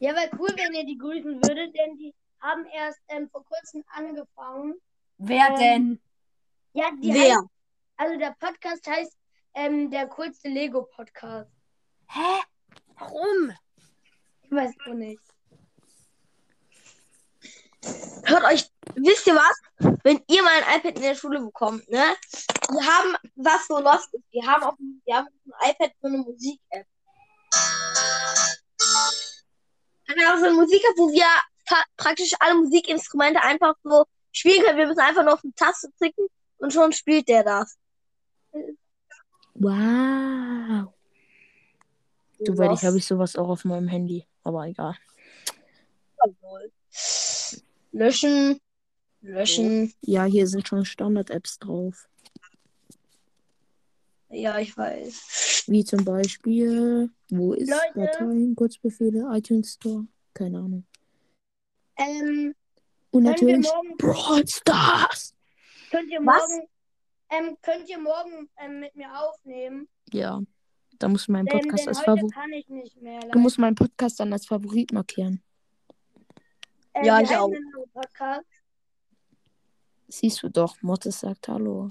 Ja, 0.00 0.12
wäre 0.14 0.30
cool, 0.38 0.48
wenn 0.56 0.74
ihr 0.74 0.84
die 0.84 0.98
grüßen 0.98 1.36
würdet, 1.36 1.76
denn 1.78 1.96
die 1.96 2.12
haben 2.40 2.66
erst 2.66 3.00
ähm, 3.08 3.28
vor 3.30 3.44
kurzem 3.44 3.84
angefangen. 3.86 4.74
Wer 5.18 5.48
Ähm, 5.50 5.58
denn? 5.58 6.00
Ja, 6.72 6.90
die 7.00 7.14
Wer? 7.14 7.36
Heißt, 7.36 7.48
also 7.96 8.18
der 8.18 8.34
Podcast 8.40 8.86
heißt 8.86 9.16
ähm, 9.54 9.90
der 9.90 10.08
coolste 10.08 10.48
Lego-Podcast. 10.48 11.50
Hä? 12.08 12.42
Warum? 12.98 13.52
Ich 14.42 14.50
weiß 14.50 14.72
auch 14.88 14.94
nicht. 14.94 15.20
Hört 18.24 18.44
euch, 18.44 18.70
wisst 18.94 19.26
ihr 19.26 19.34
was? 19.34 19.60
Wenn 20.02 20.22
ihr 20.28 20.42
mal 20.42 20.62
ein 20.62 20.78
iPad 20.78 20.96
in 20.96 21.02
der 21.02 21.14
Schule 21.14 21.40
bekommt, 21.40 21.88
ne? 21.90 22.16
Wir 22.70 22.86
haben, 22.86 23.16
was 23.36 23.66
so 23.66 23.78
lost 23.78 24.12
ist, 24.14 24.24
wir 24.30 24.46
haben 24.46 24.76
dem, 24.78 25.02
wir 25.04 25.16
haben 25.16 25.28
dem 25.44 25.52
iPad 25.60 25.92
so 26.00 26.08
eine 26.08 26.18
Musik-App. 26.18 26.86
Wir 30.06 30.26
haben 30.26 30.34
auch 30.34 30.38
so 30.38 30.46
eine 30.46 30.54
Musik-App, 30.54 30.96
wo 30.96 31.10
wir 31.10 31.26
praktisch 31.96 32.32
alle 32.40 32.54
Musikinstrumente 32.54 33.42
einfach 33.42 33.74
so 33.82 34.04
spielen 34.32 34.62
können. 34.62 34.78
Wir 34.78 34.86
müssen 34.86 35.00
einfach 35.00 35.22
nur 35.22 35.34
auf 35.34 35.42
die 35.42 35.52
Taste 35.52 35.90
klicken 35.98 36.26
und 36.58 36.72
schon 36.72 36.92
spielt 36.92 37.28
der 37.28 37.44
das. 37.44 37.76
Wow. 39.54 40.92
Soweit 42.40 42.72
ich 42.72 42.84
habe 42.84 42.98
ich 42.98 43.06
sowas 43.06 43.36
auch 43.36 43.48
auf 43.48 43.64
meinem 43.64 43.88
Handy. 43.88 44.26
Aber 44.42 44.66
egal. 44.66 44.96
Löschen. 47.92 48.60
Löschen. 49.20 49.92
Ja, 50.02 50.24
hier 50.24 50.46
sind 50.46 50.66
schon 50.68 50.84
Standard-Apps 50.84 51.58
drauf. 51.58 52.08
Ja, 54.30 54.58
ich 54.58 54.76
weiß. 54.76 55.64
Wie 55.68 55.84
zum 55.84 56.04
Beispiel, 56.04 57.10
wo 57.30 57.54
ist 57.54 57.70
Leute. 57.70 58.00
Dateien, 58.18 58.54
Kurzbefehle, 58.56 59.26
iTunes 59.32 59.74
Store? 59.74 60.06
Keine 60.34 60.58
Ahnung. 60.58 60.84
Ähm, 61.96 62.54
Und 63.12 63.22
natürlich 63.22 63.66
morgen, 63.66 63.96
Brawl 63.96 64.46
Stars. 64.46 65.34
könnt 65.90 66.10
ihr 66.10 66.20
morgen, 66.20 66.68
ähm, 67.30 67.56
könnt 67.62 67.88
ihr 67.88 67.98
morgen 67.98 68.50
ähm, 68.58 68.80
mit 68.80 68.94
mir 68.96 69.08
aufnehmen? 69.16 69.88
Ja, 70.12 70.42
da 70.98 71.08
musst 71.08 71.28
du 71.28 71.32
meinen 71.32 71.46
Podcast 71.46 71.82
denn 71.82 71.88
als 71.88 72.00
Favorit. 72.00 72.34
mehr. 73.00 73.20
Du 73.20 73.38
musst 73.38 73.58
meinen 73.58 73.74
Podcast 73.74 74.20
dann 74.20 74.32
als 74.32 74.46
Favorit 74.46 74.92
markieren. 74.92 75.42
äh, 76.94 77.06
Ja, 77.06 77.20
ich 77.20 77.36
auch. 77.36 77.50
Podcast? 77.92 78.46
Siehst 80.08 80.42
du 80.42 80.48
doch, 80.48 80.80
Mottes 80.82 81.20
sagt 81.20 81.48
Hallo. 81.48 81.90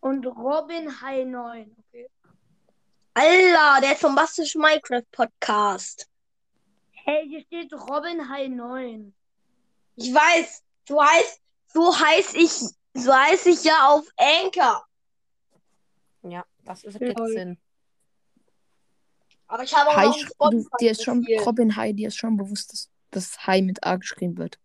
Und 0.00 0.26
Robin 0.26 1.00
High 1.00 1.26
9. 1.26 1.76
Okay. 1.88 2.08
Alter, 3.14 3.80
der 3.80 3.94
bombastische 4.00 4.58
Minecraft-Podcast. 4.58 6.08
Hey, 6.92 7.26
hier 7.28 7.40
steht 7.42 7.72
Robin 7.72 8.28
High 8.28 8.48
9. 8.48 9.14
Ich 9.96 10.12
weiß, 10.12 10.62
so 10.88 11.02
heißt, 11.02 11.40
so 11.66 11.98
heiß 11.98 12.34
ich, 12.34 12.50
so 12.94 13.12
heiß 13.14 13.46
ich 13.46 13.64
ja 13.64 13.88
auf 13.88 14.06
Anchor. 14.16 14.84
Ja, 16.22 16.44
das 16.64 16.84
ist 16.84 17.00
ergibt 17.00 17.18
Lol. 17.18 17.56
Aber 19.54 19.62
ich 19.62 19.72
habe 19.72 19.90
auch 19.90 19.96
Hi, 19.96 20.08
noch 20.08 20.50
du, 20.50 20.66
dir 20.80 20.90
ist 20.90 21.04
schon. 21.04 21.24
Robin 21.46 21.76
Hi, 21.76 21.94
dir 21.94 22.08
ist 22.08 22.16
schon 22.16 22.36
bewusst, 22.36 22.72
dass 22.72 22.90
das 23.12 23.46
Hi 23.46 23.62
mit 23.62 23.84
A 23.86 23.94
geschrieben 23.94 24.36
wird. 24.36 24.58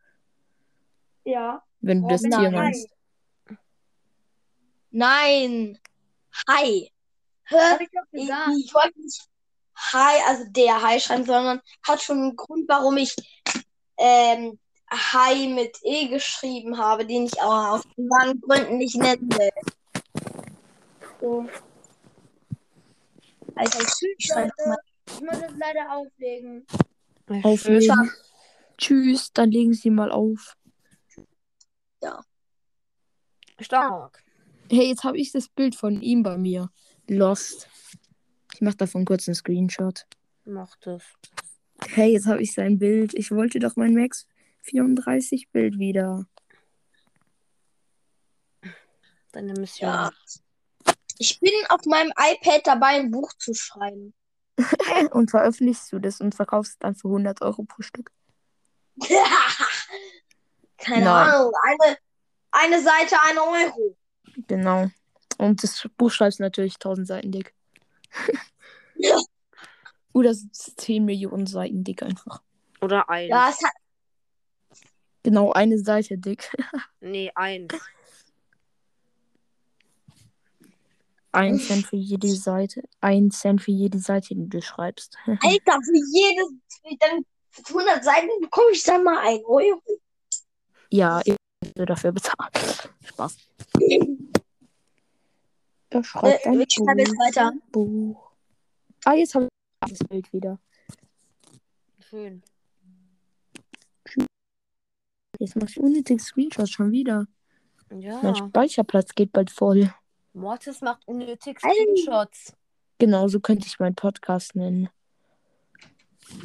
Ja. 1.25 1.62
Wenn 1.79 2.01
du 2.01 2.08
das 2.08 2.24
Robin 2.24 2.31
Tier 2.31 2.50
Hi. 2.50 2.55
meinst. 2.55 2.88
Nein. 4.89 5.77
Hi. 6.48 6.91
Hä? 7.43 7.55
Ich 7.81 7.89
Ich, 8.13 8.74
wollte 8.74 9.00
nicht 9.00 9.29
Hi, 9.75 10.24
also 10.27 10.46
der 10.50 10.81
Hi 10.81 11.00
schreiben, 11.00 11.25
sondern 11.25 11.62
hat 11.88 12.01
schon 12.01 12.17
einen 12.17 12.36
Grund, 12.36 12.67
warum 12.67 12.98
ich 12.98 13.15
ähm, 13.98 14.58
Hi 14.89 15.53
mit 15.53 15.77
E 15.84 16.08
geschrieben 16.08 16.79
habe, 16.79 17.05
den 17.05 17.27
ich 17.27 17.39
aber 17.39 17.74
aus 17.74 17.84
privaten 17.93 18.41
Gründen 18.41 18.77
nicht 18.79 18.96
nennen 18.96 19.29
will. 19.34 19.51
So. 21.22 21.48
Alter, 23.60 23.80
ich 23.82 25.22
muss 25.22 25.38
es 25.38 25.58
leider 25.58 25.92
auflegen. 25.92 26.66
Auflegen. 27.44 28.12
Tschüss, 28.78 29.34
dann 29.34 29.51
legen 29.51 29.74
Sie 29.74 29.89
mal 29.89 30.12
auf. 30.12 30.56
Stark. 33.60 34.24
Hey, 34.72 34.88
jetzt 34.88 35.04
habe 35.04 35.18
ich 35.18 35.34
das 35.34 35.50
Bild 35.50 35.75
von 35.75 36.01
ihm 36.01 36.24
bei 36.24 36.38
mir. 36.38 36.70
Lost. 37.10 37.68
Ich 38.54 38.62
mache 38.62 38.78
davon 38.78 39.04
kurz 39.04 39.28
einen 39.28 39.36
Screenshot. 39.36 40.06
Macht 40.46 40.88
es. 40.88 41.04
Hey, 41.89 42.13
jetzt 42.13 42.28
habe 42.28 42.42
ich 42.42 42.54
sein 42.54 42.80
Bild. 42.80 43.13
Ich 43.13 43.30
wollte 43.32 43.60
doch 43.60 43.75
mein 43.75 43.94
Max 43.94 44.25
34 44.62 45.50
Bild 45.51 45.78
wieder. 45.78 46.25
Deine 49.34 49.51
Mission. 49.54 49.89
Ja. 49.89 50.12
Ich 51.19 51.39
bin 51.39 51.51
auf 51.69 51.85
meinem 51.85 52.11
iPad 52.17 52.65
dabei, 52.65 52.95
ein 52.95 53.11
Buch 53.11 53.31
zu 53.38 53.53
schreiben. 53.53 54.13
Und 55.11 55.29
veröffentlichst 55.29 55.91
du 55.91 55.99
das 55.99 56.19
und 56.19 56.35
verkaufst 56.35 56.73
es 56.73 56.79
dann 56.79 56.95
für 56.95 57.07
100 57.07 57.41
Euro 57.41 57.63
pro 57.63 57.81
Stück. 57.81 58.11
Keine 60.77 61.05
Nein. 61.05 61.29
Ahnung. 61.29 61.53
Eine, 61.63 61.97
eine 62.51 62.81
Seite, 62.81 63.15
eine 63.29 63.41
Euro. 63.41 63.95
Genau. 64.47 64.89
Und 65.38 65.63
das 65.63 65.88
Buch 65.97 66.11
schreibst 66.11 66.39
du 66.39 66.43
natürlich 66.43 66.75
1000 66.75 67.07
Seiten 67.07 67.31
dick. 67.31 67.53
Ja. 68.95 69.17
Oder 70.13 70.31
es 70.31 70.43
ist 70.43 70.81
10 70.81 71.05
Millionen 71.05 71.47
Seiten 71.47 71.85
dick 71.85 72.03
einfach. 72.03 72.41
Oder 72.81 73.09
eins. 73.09 73.29
Ja, 73.29 73.49
es 73.49 73.63
hat, 73.63 73.71
Genau, 75.23 75.51
eine 75.51 75.77
Seite 75.77 76.17
dick. 76.17 76.51
Nee, 77.01 77.31
eins. 77.35 77.73
Ein 81.31 81.59
Cent 81.59 81.86
für 81.86 81.95
jede 81.95 82.27
Seite. 82.29 82.81
Ein 83.01 83.29
Cent 83.31 83.62
für 83.62 83.71
jede 83.71 84.00
Seite, 84.00 84.36
die 84.36 84.50
du 84.50 84.62
schreibst. 84.62 85.15
Alter, 85.27 85.79
für 85.83 86.01
jedes, 86.12 86.48
für 86.81 86.95
dann 87.00 87.25
für 87.51 87.79
100 87.79 88.03
Seiten 88.03 88.27
bekomme 88.41 88.71
ich 88.71 88.83
dann 88.83 89.03
mal 89.03 89.17
ein 89.19 89.39
Euro. 89.45 89.81
Ja, 90.91 91.21
ich 91.24 91.36
will 91.75 91.86
dafür 91.86 92.12
bezahlen. 92.12 92.50
Spaß. 93.05 93.38
Er 95.91 96.03
schreibt 96.03 96.45
Äh, 96.45 96.50
ein 96.50 96.62
ich 96.62 96.74
schreibe 96.74 97.00
jetzt 97.01 97.12
weiter. 97.17 97.53
Buch. 97.71 98.31
Ah, 99.05 99.13
jetzt 99.13 99.36
habe 99.36 99.48
ich 99.88 99.98
das 99.98 100.07
Bild 100.07 100.31
wieder. 100.33 100.59
Schön. 101.99 102.41
Jetzt 105.39 105.56
mache 105.56 105.69
ich 105.69 105.80
unnötig 105.80 106.21
Screenshots 106.21 106.71
schon 106.71 106.91
wieder. 106.91 107.25
Mein 107.89 108.01
Ja. 108.01 108.36
Speicherplatz 108.36 109.13
geht 109.15 109.32
bald 109.32 109.49
voll. 109.51 109.93
Mortis 110.39 110.82
macht 110.82 111.06
unnötig. 111.08 111.60
Screenshots. 111.60 112.54
Genau, 112.97 113.28
so 113.28 113.39
könnte 113.39 113.67
ich 113.67 113.80
meinen 113.80 113.95
Podcast 113.95 114.56
nennen. 114.56 114.89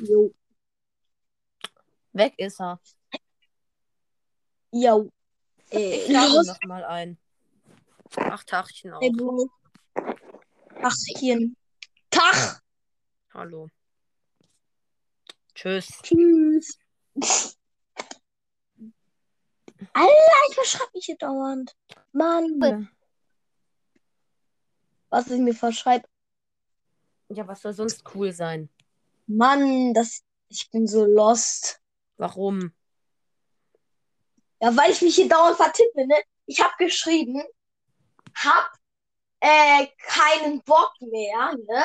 Jo. 0.02 0.32
Weg 2.12 2.34
ist 2.38 2.60
er. 2.60 2.80
Jo. 4.72 5.10
Äh, 5.70 6.02
Ich 6.04 6.08
lade 6.08 6.32
los, 6.34 6.46
noch 6.46 6.58
mal 6.66 6.84
ein. 6.84 7.18
Ach, 8.16 8.44
Tachchen 8.44 8.92
auch. 8.92 9.02
ey, 9.02 9.10
Bro. 9.10 9.48
Ach, 10.82 10.94
hier. 11.18 11.50
Tag. 12.10 12.62
Hallo. 13.32 13.68
Tschüss. 15.54 15.88
Tschüss. 16.02 16.78
Alter, 19.92 20.12
ich 20.48 20.54
verschreibe 20.54 20.90
mich 20.94 21.04
hier 21.06 21.16
dauernd. 21.16 21.76
Mann. 22.12 22.88
Was 25.14 25.30
ich 25.30 25.38
mir 25.38 25.54
verschreibe. 25.54 26.08
Ja, 27.28 27.46
was 27.46 27.62
soll 27.62 27.72
sonst 27.72 28.02
cool 28.16 28.32
sein? 28.32 28.68
Mann, 29.28 29.94
das, 29.94 30.24
ich 30.48 30.68
bin 30.72 30.88
so 30.88 31.04
lost. 31.04 31.80
Warum? 32.16 32.72
Ja, 34.60 34.76
weil 34.76 34.90
ich 34.90 35.02
mich 35.02 35.14
hier 35.14 35.28
dauernd 35.28 35.56
vertippe, 35.56 36.04
ne? 36.04 36.16
Ich 36.46 36.60
habe 36.60 36.74
geschrieben, 36.78 37.44
hab 38.34 38.72
äh, 39.38 39.86
keinen 39.98 40.60
Bock 40.64 40.94
mehr, 40.98 41.54
ne? 41.64 41.84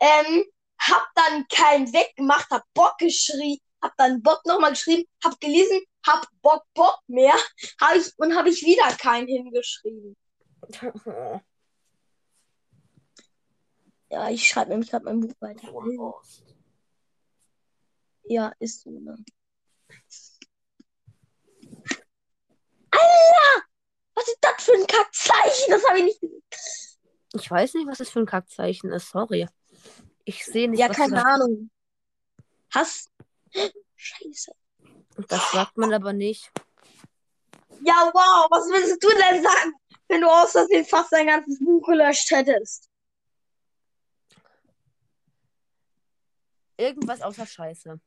Ähm, 0.00 0.44
hab 0.78 1.06
dann 1.14 1.46
keinen 1.48 1.92
weggemacht, 1.92 2.48
hab 2.48 2.64
Bock 2.72 2.96
geschrieben, 2.96 3.60
hab 3.82 3.94
dann 3.98 4.22
Bock 4.22 4.46
nochmal 4.46 4.70
geschrieben, 4.70 5.06
hab 5.22 5.38
gelesen, 5.40 5.82
hab 6.06 6.26
Bock, 6.40 6.64
Bock 6.72 7.00
mehr, 7.06 7.34
hab 7.82 7.96
ich, 7.96 8.10
und 8.16 8.34
hab 8.34 8.46
ich 8.46 8.62
wieder 8.62 8.90
keinen 8.96 9.26
hingeschrieben. 9.28 10.16
Ja, 14.12 14.28
ich 14.28 14.46
schreibe 14.46 14.70
nämlich 14.72 14.90
gerade 14.90 15.06
mein 15.06 15.20
Buch 15.20 15.32
weiter. 15.40 15.68
Ja, 18.24 18.52
ist 18.58 18.82
so, 18.82 18.90
ne? 18.90 19.16
Alter! 22.90 23.66
Was 24.14 24.28
ist 24.28 24.38
das 24.42 24.64
für 24.64 24.72
ein 24.72 24.86
Kackzeichen? 24.86 25.70
Das 25.70 25.88
habe 25.88 26.00
ich 26.00 26.04
nicht 26.04 26.20
gesehen. 26.20 26.42
Ich 27.32 27.50
weiß 27.50 27.72
nicht, 27.72 27.86
was 27.86 27.98
das 27.98 28.10
für 28.10 28.20
ein 28.20 28.26
Kackzeichen 28.26 28.92
ist. 28.92 29.08
Sorry. 29.08 29.48
Ich 30.26 30.44
sehe 30.44 30.68
nicht, 30.68 30.78
Ja, 30.78 30.88
keine. 30.90 31.24
Ahnung. 31.24 31.70
Hast. 32.70 33.10
Scheiße. 33.96 34.52
Das 35.28 35.52
sagt 35.52 35.78
man 35.78 35.94
aber 35.94 36.12
nicht. 36.12 36.52
Ja, 37.80 38.10
wow, 38.12 38.46
was 38.50 38.68
willst 38.68 39.02
du 39.02 39.08
denn 39.08 39.42
sagen, 39.42 39.72
wenn 40.08 40.20
du 40.20 40.28
aus 40.28 40.52
Versehen 40.52 40.84
fast 40.84 41.10
dein 41.12 41.28
ganzes 41.28 41.58
Buch 41.60 41.86
gelöscht 41.86 42.30
hättest? 42.30 42.91
Irgendwas 46.76 47.22
außer 47.22 47.46
Scheiße. 47.46 48.00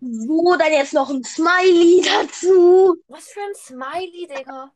So, 0.00 0.56
dann 0.56 0.72
jetzt 0.72 0.94
noch 0.94 1.10
ein 1.10 1.24
Smiley 1.24 2.02
dazu. 2.04 2.96
Was 3.08 3.28
für 3.28 3.40
ein 3.40 3.54
Smiley, 3.54 4.28
Digga. 4.28 4.72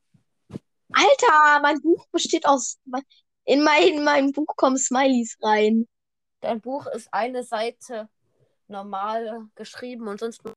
Alter, 0.93 1.61
mein 1.63 1.81
Buch 1.81 2.07
besteht 2.09 2.45
aus. 2.45 2.79
In 3.45 3.63
mein, 3.63 3.83
in 3.85 4.05
mein 4.05 4.33
Buch 4.33 4.55
kommen 4.57 4.77
Smileys 4.77 5.39
rein. 5.43 5.89
Dein 6.41 6.61
Buch 6.61 6.87
ist 6.87 7.13
eine 7.13 7.45
Seite 7.45 8.09
normal 8.69 9.49
geschrieben 9.55 10.09
und 10.09 10.21
sonst 10.21 10.45
nur. 10.45 10.55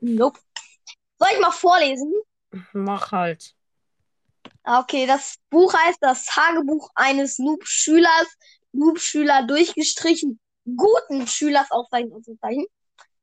Nope. 0.00 0.40
Soll 1.20 1.28
ich 1.34 1.40
mal 1.40 1.50
vorlesen? 1.50 2.12
Mach 2.72 3.12
halt. 3.12 3.54
Okay, 4.64 5.06
das 5.06 5.36
Buch 5.50 5.72
heißt 5.74 5.98
Das 6.00 6.24
Tagebuch 6.24 6.90
eines 6.94 7.38
Noob-Schülers. 7.38 8.26
Noob-Schüler 8.72 9.46
durchgestrichen. 9.46 10.40
Guten 10.64 11.26
Schülers 11.26 11.70
Aufzeichen 11.70 12.12
und 12.12 12.24
Zeichen. 12.40 12.66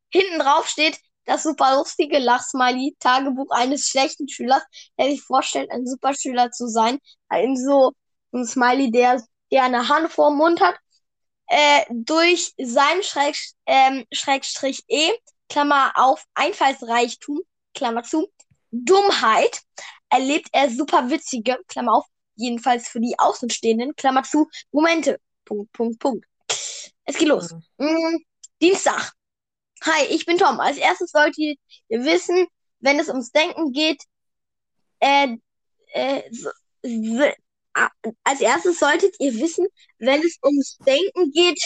Hinten 0.09 0.39
drauf 0.39 0.67
steht 0.67 0.99
das 1.25 1.43
super 1.43 1.75
lustige 1.75 2.19
Lachsmiley. 2.19 2.95
Tagebuch 2.99 3.49
eines 3.49 3.87
schlechten 3.87 4.29
Schülers, 4.29 4.63
der 4.97 5.09
sich 5.09 5.21
vorstellt, 5.23 5.71
ein 5.71 5.87
super 5.87 6.13
Schüler 6.13 6.51
zu 6.51 6.67
sein. 6.67 6.99
Ein 7.29 7.57
so 7.57 7.93
ein 8.31 8.45
Smiley, 8.45 8.91
der, 8.91 9.23
der 9.51 9.63
eine 9.63 9.89
Hand 9.89 10.11
vor 10.11 10.29
dem 10.29 10.37
Mund 10.37 10.61
hat. 10.61 10.75
Äh, 11.47 11.85
durch 11.89 12.53
sein 12.57 13.01
Schräg, 13.01 13.35
ähm, 13.65 14.05
Schrägstrich 14.11 14.83
E, 14.87 15.11
Klammer 15.49 15.93
auf, 15.95 16.25
Einfallsreichtum, 16.33 17.41
Klammer 17.77 18.03
zu, 18.03 18.27
Dummheit, 18.71 19.61
erlebt 20.09 20.49
er 20.51 20.69
super 20.69 21.09
witzige, 21.11 21.57
Klammer 21.67 21.93
auf, 21.97 22.05
jedenfalls 22.35 22.87
für 22.87 22.99
die 22.99 23.15
Außenstehenden, 23.17 23.95
Klammer 23.95 24.23
zu, 24.23 24.47
Momente. 24.71 25.19
Punkt, 25.45 25.71
Punkt, 25.71 25.99
Punkt. 25.99 26.25
Es 27.05 27.17
geht 27.17 27.27
los. 27.27 27.53
Mm, 27.77 28.17
Dienstag. 28.61 29.13
Hi, 29.83 30.05
ich 30.09 30.25
bin 30.25 30.37
Tom. 30.37 30.59
Als 30.59 30.77
erstes 30.77 31.11
solltet 31.11 31.37
ihr 31.37 32.03
wissen, 32.03 32.47
wenn 32.79 32.99
es 32.99 33.07
ums 33.09 33.31
Denken 33.31 33.71
geht, 33.71 34.01
äh, 34.99 35.37
äh, 35.93 36.23
so, 36.31 36.49
so, 36.83 37.23
als 38.23 38.41
erstes 38.41 38.79
solltet 38.79 39.15
ihr 39.19 39.33
wissen, 39.35 39.67
wenn 39.99 40.21
es 40.21 40.37
ums 40.43 40.77
Denken 40.79 41.31
geht, 41.31 41.61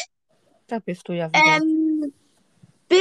Da 0.67 0.80
bist 0.80 1.08
du 1.08 1.13
ja 1.13 1.30
wieder. 1.30 1.39
ähm, 1.58 2.13
bin, 2.89 3.00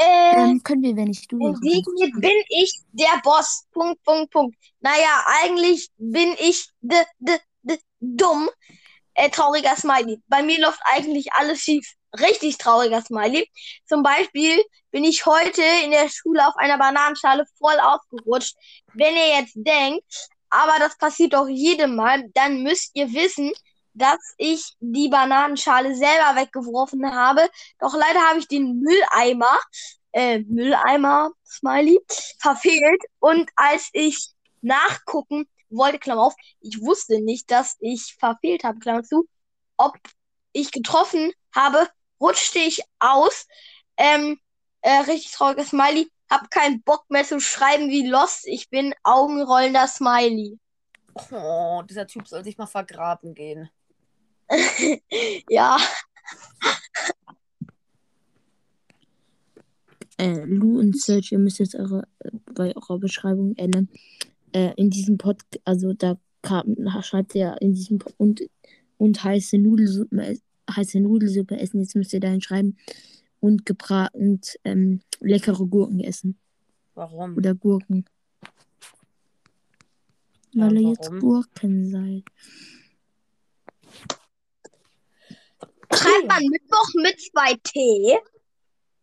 äh, 0.00 0.36
Ähm, 0.36 0.62
können 0.62 0.82
wir, 0.82 0.96
wenn 0.96 1.10
ich 1.10 1.26
du 1.28 1.38
in 1.38 1.54
Sigrid 1.56 2.20
bin 2.20 2.42
ich 2.48 2.72
der 2.92 3.20
Boss. 3.22 3.66
Punkt, 3.72 4.02
Punkt, 4.04 4.30
Punkt. 4.32 4.56
Naja, 4.80 5.24
eigentlich 5.42 5.88
bin 5.98 6.34
ich 6.38 6.68
d, 6.80 6.96
d, 7.18 7.38
d, 7.62 7.78
dumm. 8.00 8.48
Äh, 9.14 9.28
trauriger 9.30 9.76
Smiley. 9.76 10.22
Bei 10.28 10.42
mir 10.42 10.60
läuft 10.60 10.80
eigentlich 10.84 11.32
alles 11.32 11.60
schief. 11.60 11.86
Richtig 12.18 12.58
trauriger 12.58 13.02
Smiley. 13.02 13.48
Zum 13.86 14.02
Beispiel 14.02 14.62
bin 14.90 15.04
ich 15.04 15.26
heute 15.26 15.62
in 15.84 15.90
der 15.90 16.08
Schule 16.08 16.46
auf 16.46 16.56
einer 16.56 16.78
Bananenschale 16.78 17.44
voll 17.58 17.78
ausgerutscht. 17.80 18.54
Wenn 18.94 19.14
ihr 19.14 19.40
jetzt 19.40 19.54
denkt, 19.56 20.04
aber 20.48 20.78
das 20.78 20.96
passiert 20.98 21.34
doch 21.34 21.48
jedem 21.48 21.96
Mal, 21.96 22.24
dann 22.34 22.62
müsst 22.62 22.90
ihr 22.94 23.12
wissen, 23.12 23.52
dass 23.94 24.34
ich 24.38 24.74
die 24.80 25.08
Bananenschale 25.08 25.94
selber 25.94 26.40
weggeworfen 26.40 27.10
habe. 27.12 27.48
Doch 27.78 27.94
leider 27.94 28.20
habe 28.28 28.38
ich 28.38 28.48
den 28.48 28.80
Mülleimer, 28.80 29.58
äh, 30.12 30.40
Mülleimer, 30.40 31.30
Smiley, 31.44 31.98
verfehlt. 32.38 33.02
Und 33.18 33.50
als 33.56 33.90
ich 33.92 34.30
nachgucken 34.60 35.48
wollte, 35.70 35.98
Klammer 35.98 36.26
auf, 36.26 36.34
ich 36.60 36.80
wusste 36.80 37.20
nicht, 37.20 37.50
dass 37.50 37.76
ich 37.80 38.16
verfehlt 38.18 38.64
habe, 38.64 38.78
Klammer 38.78 39.02
zu, 39.02 39.28
ob 39.76 39.96
ich 40.52 40.72
getroffen 40.72 41.32
habe, 41.54 41.88
rutschte 42.20 42.58
ich 42.58 42.82
aus. 42.98 43.46
Ähm, 43.96 44.38
äh, 44.82 45.00
richtig 45.00 45.32
trauriger 45.32 45.64
Smiley. 45.64 46.10
Hab 46.30 46.50
keinen 46.50 46.82
Bock 46.82 47.04
mehr 47.08 47.24
zu 47.24 47.40
schreiben 47.40 47.88
wie 47.90 48.06
Lost. 48.06 48.46
Ich 48.46 48.70
bin 48.70 48.94
augenrollender 49.02 49.86
Smiley. 49.88 50.58
Oh, 51.32 51.82
dieser 51.88 52.06
Typ 52.06 52.28
soll 52.28 52.44
sich 52.44 52.56
mal 52.56 52.66
vergraben 52.66 53.34
gehen. 53.34 53.68
ja, 55.48 55.78
Äh, 60.20 60.44
Lu 60.44 60.78
und 60.78 61.00
Serge, 61.00 61.28
ihr 61.32 61.38
müsst 61.38 61.60
jetzt 61.60 61.74
eure, 61.74 62.02
äh, 62.18 62.30
bei 62.54 62.76
eurer 62.76 62.98
Beschreibung 62.98 63.56
ändern. 63.56 63.88
Äh, 64.52 64.74
in 64.76 64.90
diesem 64.90 65.16
Pod, 65.16 65.38
also 65.64 65.94
da 65.94 66.18
kam, 66.42 66.74
da 66.76 67.02
schreibt 67.02 67.34
ihr 67.34 67.56
in 67.62 67.72
diesem 67.72 67.98
Pod 67.98 68.12
und, 68.18 68.42
und 68.98 69.24
heiße 69.24 69.56
Nudelsuppe, 69.56 70.38
heiße 70.70 71.00
Nudelsuppe 71.00 71.58
essen. 71.58 71.80
Jetzt 71.80 71.96
müsst 71.96 72.12
ihr 72.12 72.20
dahin 72.20 72.42
schreiben 72.42 72.76
und 73.40 73.64
gebraten 73.64 74.18
und 74.18 74.56
ähm, 74.64 75.00
leckere 75.20 75.66
Gurken 75.66 76.00
essen. 76.00 76.36
Warum? 76.94 77.38
Oder 77.38 77.54
Gurken. 77.54 78.04
Ja, 80.52 80.66
Weil 80.66 80.82
ihr 80.82 80.88
jetzt 80.90 81.06
warum? 81.06 81.20
Gurken 81.20 81.90
seid. 81.90 82.24
Schreibt 86.10 86.28
man 86.28 86.46
Mittwoch 86.46 86.88
mit 86.94 87.20
zwei 87.20 87.54
T. 87.62 88.18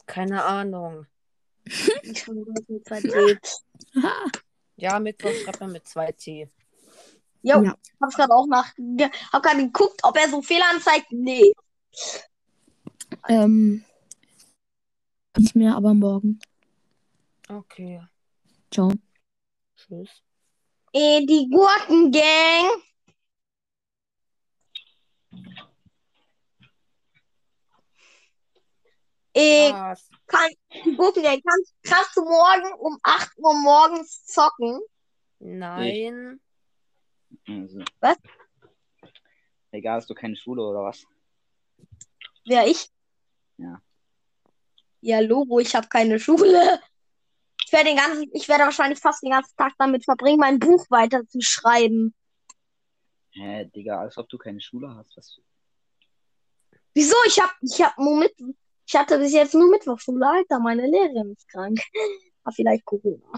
Keine 0.06 0.43
Ahnung. 0.43 1.06
Mit 1.63 2.86
zwei 2.88 3.02
T. 3.02 3.38
Ja, 4.76 5.00
Mittwoch 5.00 5.34
schreibt 5.43 5.60
man 5.60 5.72
mit 5.72 5.88
zwei 5.88 6.12
T. 6.12 6.50
Jo, 7.41 7.63
Ja. 7.63 7.76
hab's 8.02 8.15
gerade 8.15 8.34
auch 8.34 8.48
nach, 8.48 8.74
hab 9.32 9.43
gerade 9.43 9.58
geguckt, 9.65 10.02
ob 10.04 10.17
er 10.17 10.30
so 10.30 10.41
Fehler 10.41 10.70
anzeigt. 10.72 11.08
Nee. 11.12 11.54
Ähm, 13.28 13.84
nicht 15.38 15.56
mehr, 15.56 15.76
aber 15.76 15.93
morgen. 15.93 16.39
Okay. 17.50 18.02
Ciao. 18.72 18.91
Tschüss. 19.76 20.10
Eh, 20.93 21.26
die 21.26 21.50
Gurkengang. 21.50 22.82
Was? 29.38 30.10
kann, 30.26 30.50
die 30.86 30.95
Gurkengang, 30.95 31.41
kannst, 31.41 31.76
kannst 31.84 32.17
du 32.17 32.23
morgen 32.23 32.73
um 32.80 32.97
8 33.04 33.38
Uhr 33.38 33.54
morgens 33.54 34.26
zocken? 34.26 34.80
Nein. 35.39 36.39
Also. 37.47 37.84
Was? 38.00 38.17
Egal, 39.71 39.97
hast 39.97 40.10
du 40.10 40.15
keine 40.15 40.36
Schule 40.36 40.63
oder 40.63 40.84
was? 40.84 41.06
Wer 42.45 42.67
ich? 42.67 42.89
Ja. 43.58 43.82
Ja, 45.02 45.19
Logo, 45.19 45.60
ich 45.60 45.76
habe 45.76 45.88
keine 45.88 46.19
Schule. 46.19 46.82
Ich 47.65 47.71
werde 47.73 47.89
den 47.89 47.97
ganzen, 47.97 48.30
ich 48.34 48.47
werde 48.47 48.63
wahrscheinlich 48.63 49.00
fast 49.00 49.21
den 49.21 49.32
ganzen 49.32 49.56
Tag 49.58 49.73
damit 49.78 50.06
verbringen, 50.06 50.39
mein 50.39 50.58
Buch 50.58 50.86
weiterzuschreiben. 50.89 52.15
Hä, 53.32 53.65
Digga, 53.65 54.00
als 54.00 54.17
ob 54.17 54.30
du 54.30 54.38
keine 54.38 54.62
Schule 54.62 54.95
hast. 54.95 55.15
Was? 55.17 55.39
Wieso? 56.93 57.15
Ich 57.28 57.39
hab, 57.39 57.54
ich 57.62 57.82
hab 57.82 57.97
mit, 58.00 58.34
ich 58.88 58.95
hatte 58.95 59.19
bis 59.19 59.34
jetzt 59.34 59.54
nur 59.54 59.69
Mittwochschule, 59.69 60.26
Alter. 60.28 60.60
Meine 60.60 60.88
Lehrerin 60.88 61.34
ist 61.34 61.47
krank. 61.50 61.80
Aber 62.43 62.54
vielleicht 62.56 62.86
Corona. 62.86 63.32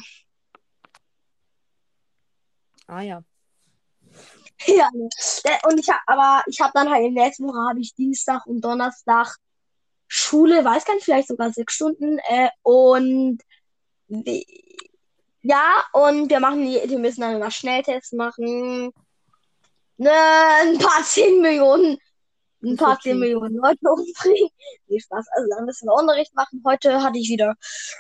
Ah 2.88 3.02
ja. 3.04 3.24
Ja, 4.68 4.90
ne. 4.94 5.08
Äh, 5.46 5.58
Und 5.68 5.80
ich 5.80 5.90
hab, 5.90 6.02
aber 6.06 6.44
ich 6.48 6.60
habe 6.60 6.72
dann 6.74 6.90
halt 6.90 7.06
in 7.06 7.16
der 7.16 7.26
nächsten 7.26 7.48
Woche 7.48 7.70
habe 7.70 7.80
ich 7.80 7.96
Dienstag 7.96 8.46
und 8.46 8.62
Donnerstag 8.62 9.38
Schule, 10.08 10.66
weiß 10.66 10.86
gar 10.86 10.96
nicht, 10.96 11.06
vielleicht 11.06 11.28
sogar 11.30 11.52
sechs 11.54 11.74
Stunden. 11.76 12.18
Äh, 12.28 12.50
und 12.64 13.40
ja, 15.42 15.84
und 15.94 16.30
wir 16.30 16.40
machen, 16.40 16.64
die- 16.66 16.90
wir 16.90 17.00
müssen 17.00 17.22
dann 17.22 17.36
immer 17.36 17.52
Schnelltests 17.52 18.12
machen. 18.14 18.92
Ne, 19.98 20.12
ein 20.62 20.78
paar 20.78 21.04
zehn 21.04 21.42
Millionen, 21.42 21.98
ein 22.62 22.76
paar 22.76 22.94
okay. 22.94 23.12
zehn 23.12 23.20
Millionen 23.20 23.56
Leute 23.56 23.80
umbringen. 23.82 24.50
Nee, 24.88 25.00
Spaß. 25.00 25.26
Also 25.36 25.50
dann 25.56 25.66
müssen 25.66 25.88
wir 25.88 25.94
Unterricht 25.94 26.34
machen. 26.34 26.62
Heute 26.66 27.02
hatte 27.02 27.20
ich 27.20 27.30
wieder 27.30 27.56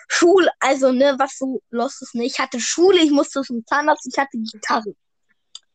Schule, 0.07 0.49
also 0.59 0.91
ne, 0.91 1.15
was 1.19 1.37
so 1.37 1.61
lost 1.69 2.01
ist, 2.01 2.15
ne? 2.15 2.25
Ich 2.25 2.39
hatte 2.39 2.59
Schule, 2.59 2.99
ich 2.99 3.11
musste 3.11 3.41
zum 3.43 3.65
Zahnarzt, 3.65 4.07
ich 4.11 4.17
hatte 4.17 4.37
Gitarre. 4.37 4.95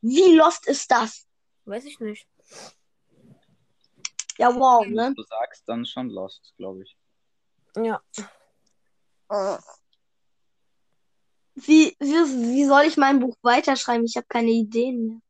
Wie 0.01 0.35
lost 0.35 0.67
ist 0.67 0.91
das? 0.91 1.27
Weiß 1.65 1.85
ich 1.85 1.99
nicht. 2.01 2.27
Ja, 4.39 4.55
wow, 4.55 4.85
Wenn 4.85 4.95
ne? 4.95 5.15
du 5.15 5.23
sagst, 5.23 5.63
dann 5.67 5.87
schon 5.87 6.11
Lost, 6.11 6.55
glaube 6.57 6.83
ich. 6.83 6.97
Ja. 7.77 8.03
Äh. 9.31 9.59
Wie, 11.55 11.97
wie, 12.01 12.53
wie 12.55 12.65
soll 12.65 12.83
ich 12.83 12.97
mein 12.97 13.21
Buch 13.21 13.37
weiterschreiben? 13.43 14.05
Ich 14.05 14.17
habe 14.17 14.27
keine 14.29 14.51
Ideen 14.51 15.07
mehr. 15.07 15.21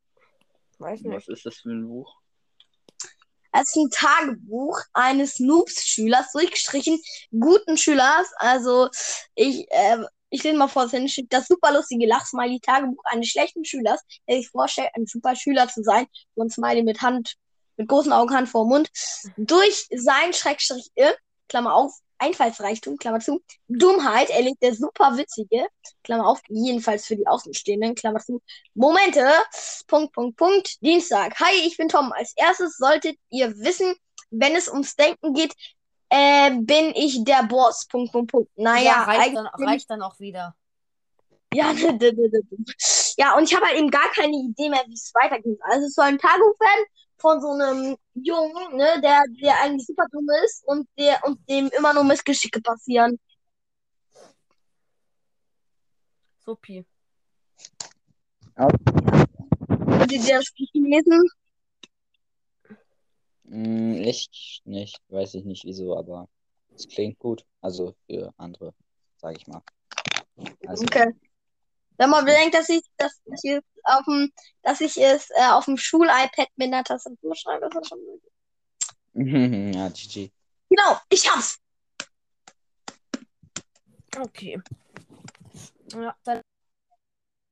Weiß 0.79 1.05
Was 1.05 1.07
nicht. 1.07 1.29
ist 1.29 1.47
das 1.47 1.57
für 1.57 1.71
ein 1.71 1.87
Buch? 1.87 2.24
Es 3.57 3.69
ist 3.69 3.77
ein 3.77 3.91
Tagebuch 3.91 4.81
eines 4.93 5.39
Noobs-Schülers, 5.39 6.33
durchgestrichen, 6.33 7.01
guten 7.31 7.77
Schülers. 7.77 8.27
Also, 8.37 8.89
ich, 9.37 9.71
äh, 9.71 9.99
ich 10.31 10.43
lese 10.43 10.57
mal 10.57 10.67
vor, 10.67 10.93
es 10.93 11.13
steht 11.13 11.33
das 11.33 11.47
super 11.47 11.73
lustige 11.73 12.05
Lachsmiley 12.07 12.59
Tagebuch 12.59 13.05
eines 13.05 13.29
schlechten 13.29 13.65
Schülers, 13.65 14.01
der 14.29 14.39
sich 14.39 14.51
vorstellt, 14.51 14.91
ein 14.95 15.07
super 15.07 15.37
Schüler 15.37 15.69
zu 15.69 15.85
sein. 15.85 16.07
So 16.35 16.43
ein 16.43 16.51
Smiley 16.51 16.83
mit 16.83 17.01
Hand, 17.01 17.37
mit 17.77 17.87
großen 17.87 18.13
Augen, 18.13 18.35
Hand 18.35 18.49
vor 18.49 18.67
Mund. 18.67 18.91
Durch 19.37 19.87
sein 19.95 20.33
Schrägstrich, 20.33 20.91
äh, 20.97 21.13
Klammer 21.49 21.75
auf, 21.75 21.93
Einfallsreichtum, 22.19 22.97
Klammer 22.97 23.21
zu, 23.21 23.41
Dummheit 23.69 24.31
erlebt 24.31 24.63
der 24.63 24.75
super 24.75 25.17
witzige, 25.17 25.67
Klammer 26.03 26.27
auf, 26.27 26.41
jedenfalls 26.49 27.07
für 27.07 27.17
die 27.17 27.27
Außenstehenden, 27.27 27.95
Klammer 27.95 28.21
zu, 28.21 28.41
Momente, 28.75 29.27
Punkt, 29.87 30.13
Punkt, 30.13 30.37
Punkt, 30.37 30.83
Dienstag. 30.83 31.39
Hi, 31.41 31.55
ich 31.67 31.77
bin 31.77 31.89
Tom. 31.89 32.13
Als 32.13 32.33
erstes 32.37 32.77
solltet 32.77 33.17
ihr 33.31 33.57
wissen, 33.59 33.95
wenn 34.31 34.55
es 34.57 34.69
ums 34.69 34.97
Denken 34.97 35.35
geht, 35.35 35.55
äh, 36.09 36.51
bin 36.53 36.93
ich 36.95 37.25
der 37.25 37.45
Boss, 37.45 37.87
Punkt, 37.87 38.13
Punkt, 38.13 38.31
Punkt. 38.31 38.51
Ja, 38.57 38.65
Naja, 38.65 39.03
reicht, 39.05 39.37
dann, 39.37 39.47
reicht 39.47 39.91
dann 39.91 40.03
auch 40.03 40.19
wieder. 40.21 40.55
ja, 41.53 41.73
ja, 43.17 43.37
und 43.37 43.45
ich 43.45 43.55
habe 43.55 43.67
halt 43.67 43.79
eben 43.79 43.91
gar 43.91 44.11
keine 44.13 44.37
Idee 44.37 44.69
mehr, 44.69 44.85
wie 44.87 44.95
es 44.95 45.13
weitergeht. 45.15 45.59
Also 45.63 45.87
es 45.87 45.95
soll 45.95 46.07
ein 46.07 46.19
Tagebuch 46.19 46.59
werden 46.61 46.87
von 47.19 47.41
so 47.41 47.51
einem 47.51 47.97
Jungen, 48.15 48.77
ne, 48.77 49.01
der, 49.03 49.25
der 49.43 49.61
eigentlich 49.63 49.87
super 49.87 50.07
dumm 50.11 50.29
ist 50.45 50.67
und 50.67 50.89
der 50.99 51.25
und 51.25 51.39
dem 51.49 51.69
immer 51.77 51.95
nur 51.95 52.05
Missgeschicke 52.05 52.61
passieren. 52.61 53.19
Supi. 56.45 56.85
Würdet 58.57 60.29
ihr 60.29 60.37
das 60.37 60.53
Buch 60.57 60.69
lesen? 60.75 61.29
Hm, 63.47 63.95
ich 64.03 64.63
nicht. 64.65 65.01
Weiß 65.09 65.35
ich 65.35 65.45
nicht 65.45 65.65
wieso, 65.65 65.97
aber 65.97 66.29
es 66.75 66.87
klingt 66.89 67.19
gut. 67.19 67.45
Also 67.61 67.95
für 68.07 68.33
andere, 68.37 68.75
sage 69.17 69.37
ich 69.39 69.47
mal. 69.47 69.63
Also, 70.67 70.85
Okay. 70.85 71.13
Wenn 71.97 72.11
man 72.11 72.25
bedenkt, 72.25 72.55
dass 72.55 72.69
ich, 72.69 72.83
dass 72.97 73.21
ich 73.27 73.53
es 73.53 73.63
auf 73.85 74.05
dem, 74.05 74.33
dass 74.63 74.81
ich 74.81 74.97
es 74.97 75.31
äh, 75.31 75.51
auf 75.51 75.67
dem 75.67 75.77
Schul-iPad 75.77 76.49
mit 76.57 76.73
einer 76.73 76.85
Tastatur 76.85 77.35
schreibe, 77.37 77.67
ist 77.67 77.75
das 77.75 77.89
schon 77.89 78.01
möglich. 78.05 78.33
ja, 79.77 79.89
GG. 79.89 80.31
Genau, 80.69 80.99
ich 81.09 81.31
hab's. 81.31 81.59
Okay. 84.17 84.61
Ja, 85.93 86.17
dann 86.25 86.41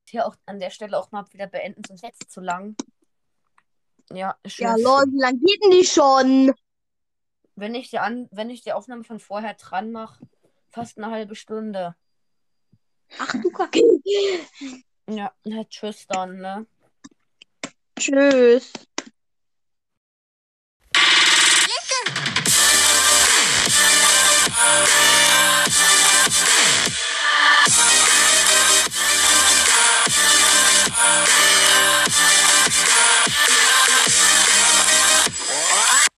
hier 0.09 0.27
auch 0.27 0.37
an 0.47 0.61
der 0.61 0.71
Stelle 0.71 0.99
auch 0.99 1.11
mal 1.11 1.25
wieder 1.33 1.47
beenden, 1.47 1.83
sonst 1.85 2.03
jetzt 2.03 2.31
zu 2.31 2.41
lang. 2.41 2.77
Ja, 4.13 4.37
schön. 4.47 4.67
Ja, 4.67 4.77
Leute, 4.77 5.11
wie 5.13 5.21
lang 5.21 5.41
geht 5.41 5.65
denn 5.65 5.71
die 5.71 5.85
schon? 5.85 6.55
Wenn 7.55 7.75
ich 7.75 7.91
die, 7.91 7.99
an, 7.99 8.29
wenn 8.31 8.51
ich 8.51 8.63
die 8.63 8.73
Aufnahme 8.73 9.05
von 9.05 9.21
vorher 9.21 9.55
dran 9.55 9.93
mache, 9.93 10.25
fast 10.71 10.99
eine 10.99 11.11
halbe 11.11 11.35
Stunde. 11.35 11.95
Ach 13.19 13.35
du 13.43 13.51
Kacke. 13.51 13.81
Ja, 15.09 15.33
na, 15.45 15.65
tschüss 15.65 16.07
dann, 16.07 16.37
ne? 16.39 16.65
Tschüss. 17.99 18.73
Listen. 20.95 22.13